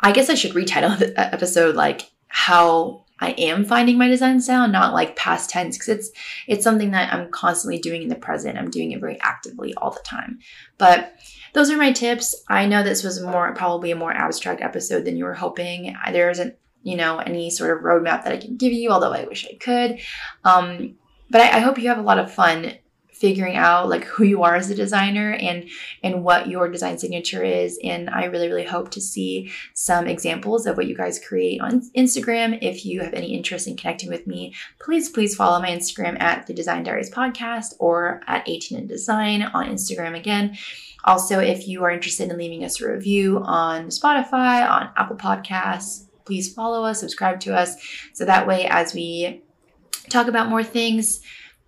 I 0.00 0.10
guess 0.12 0.28
I 0.28 0.34
should 0.34 0.52
retitle 0.52 0.98
the 0.98 1.18
episode 1.18 1.76
like 1.76 2.10
how 2.26 3.04
I 3.20 3.32
am 3.32 3.64
finding 3.64 3.98
my 3.98 4.08
design 4.08 4.40
style, 4.40 4.66
not 4.66 4.94
like 4.94 5.14
past 5.14 5.50
tense, 5.50 5.76
because 5.76 5.88
it's 5.88 6.10
it's 6.48 6.64
something 6.64 6.90
that 6.92 7.12
I'm 7.12 7.30
constantly 7.30 7.78
doing 7.78 8.02
in 8.02 8.08
the 8.08 8.14
present. 8.16 8.58
I'm 8.58 8.70
doing 8.70 8.92
it 8.92 9.00
very 9.00 9.20
actively 9.20 9.74
all 9.74 9.90
the 9.90 10.00
time. 10.02 10.38
But 10.78 11.14
those 11.52 11.70
are 11.70 11.76
my 11.76 11.92
tips. 11.92 12.34
I 12.48 12.66
know 12.66 12.82
this 12.82 13.04
was 13.04 13.22
more 13.22 13.54
probably 13.54 13.90
a 13.90 13.96
more 13.96 14.12
abstract 14.12 14.62
episode 14.62 15.04
than 15.04 15.16
you 15.16 15.24
were 15.24 15.34
hoping. 15.34 15.94
There 16.10 16.30
isn't, 16.30 16.56
you 16.82 16.96
know, 16.96 17.18
any 17.18 17.50
sort 17.50 17.76
of 17.76 17.84
roadmap 17.84 18.24
that 18.24 18.32
I 18.32 18.38
can 18.38 18.56
give 18.56 18.72
you, 18.72 18.90
although 18.90 19.12
I 19.12 19.24
wish 19.24 19.46
I 19.46 19.56
could. 19.56 20.00
Um, 20.44 20.96
but 21.30 21.40
I, 21.40 21.58
I 21.58 21.60
hope 21.60 21.78
you 21.78 21.88
have 21.88 21.98
a 21.98 22.02
lot 22.02 22.18
of 22.18 22.32
fun 22.32 22.74
figuring 23.20 23.54
out 23.54 23.90
like 23.90 24.04
who 24.04 24.24
you 24.24 24.42
are 24.42 24.56
as 24.56 24.70
a 24.70 24.74
designer 24.74 25.32
and 25.34 25.68
and 26.02 26.24
what 26.24 26.48
your 26.48 26.70
design 26.70 26.98
signature 26.98 27.44
is. 27.44 27.78
And 27.84 28.08
i 28.08 28.24
really 28.24 28.48
really 28.48 28.64
hope 28.64 28.90
to 28.92 29.00
see 29.00 29.52
some 29.74 30.06
examples 30.06 30.66
of 30.66 30.78
what 30.78 30.86
you 30.86 30.96
guys 30.96 31.20
create 31.20 31.60
on 31.60 31.82
instagram. 31.94 32.58
If 32.62 32.86
you 32.86 33.02
have 33.02 33.12
any 33.12 33.36
interest 33.36 33.68
in 33.68 33.76
connecting 33.76 34.08
with 34.08 34.26
me 34.26 34.54
please 34.82 35.10
please 35.10 35.36
follow 35.36 35.60
my 35.60 35.68
instagram 35.68 36.18
at 36.20 36.46
the 36.46 36.54
design 36.54 36.82
diaries 36.82 37.10
podcast 37.10 37.74
or 37.78 38.22
at 38.26 38.48
18 38.48 38.78
and 38.78 38.88
design 38.88 39.42
on 39.42 39.68
instagram 39.68 40.16
again. 40.16 40.56
Also 41.04 41.40
if 41.40 41.68
you 41.68 41.84
are 41.84 41.90
interested 41.90 42.30
in 42.30 42.38
leaving 42.38 42.64
us 42.64 42.80
a 42.80 42.90
review 42.90 43.42
on 43.44 43.88
spotify 43.88 44.68
on 44.68 44.90
apple 44.96 45.16
podcasts 45.16 46.06
please 46.30 46.52
follow 46.54 46.84
us 46.84 47.00
subscribe 47.00 47.40
to 47.40 47.56
us 47.56 47.76
so 48.12 48.24
that 48.24 48.46
way 48.46 48.66
as 48.66 48.94
we 48.94 49.42
talk 50.08 50.28
about 50.28 50.48
more 50.48 50.62
things 50.62 51.20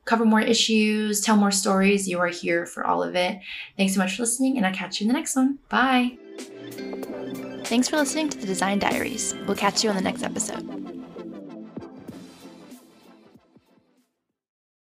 cover 0.04 0.24
more 0.24 0.40
issues, 0.40 1.20
tell 1.20 1.36
more 1.36 1.50
stories. 1.50 2.08
You 2.08 2.18
are 2.18 2.28
here 2.28 2.66
for 2.66 2.84
all 2.86 3.02
of 3.02 3.14
it. 3.14 3.38
Thanks 3.76 3.94
so 3.94 4.00
much 4.00 4.16
for 4.16 4.22
listening, 4.22 4.56
and 4.56 4.66
I'll 4.66 4.74
catch 4.74 5.00
you 5.00 5.04
in 5.04 5.08
the 5.08 5.14
next 5.14 5.36
one. 5.36 5.58
Bye. 5.68 6.18
Thanks 7.64 7.88
for 7.88 7.96
listening 7.96 8.28
to 8.30 8.38
the 8.38 8.46
Design 8.46 8.78
Diaries. 8.78 9.34
We'll 9.46 9.56
catch 9.56 9.84
you 9.84 9.90
on 9.90 9.96
the 9.96 10.02
next 10.02 10.22
episode. 10.22 10.81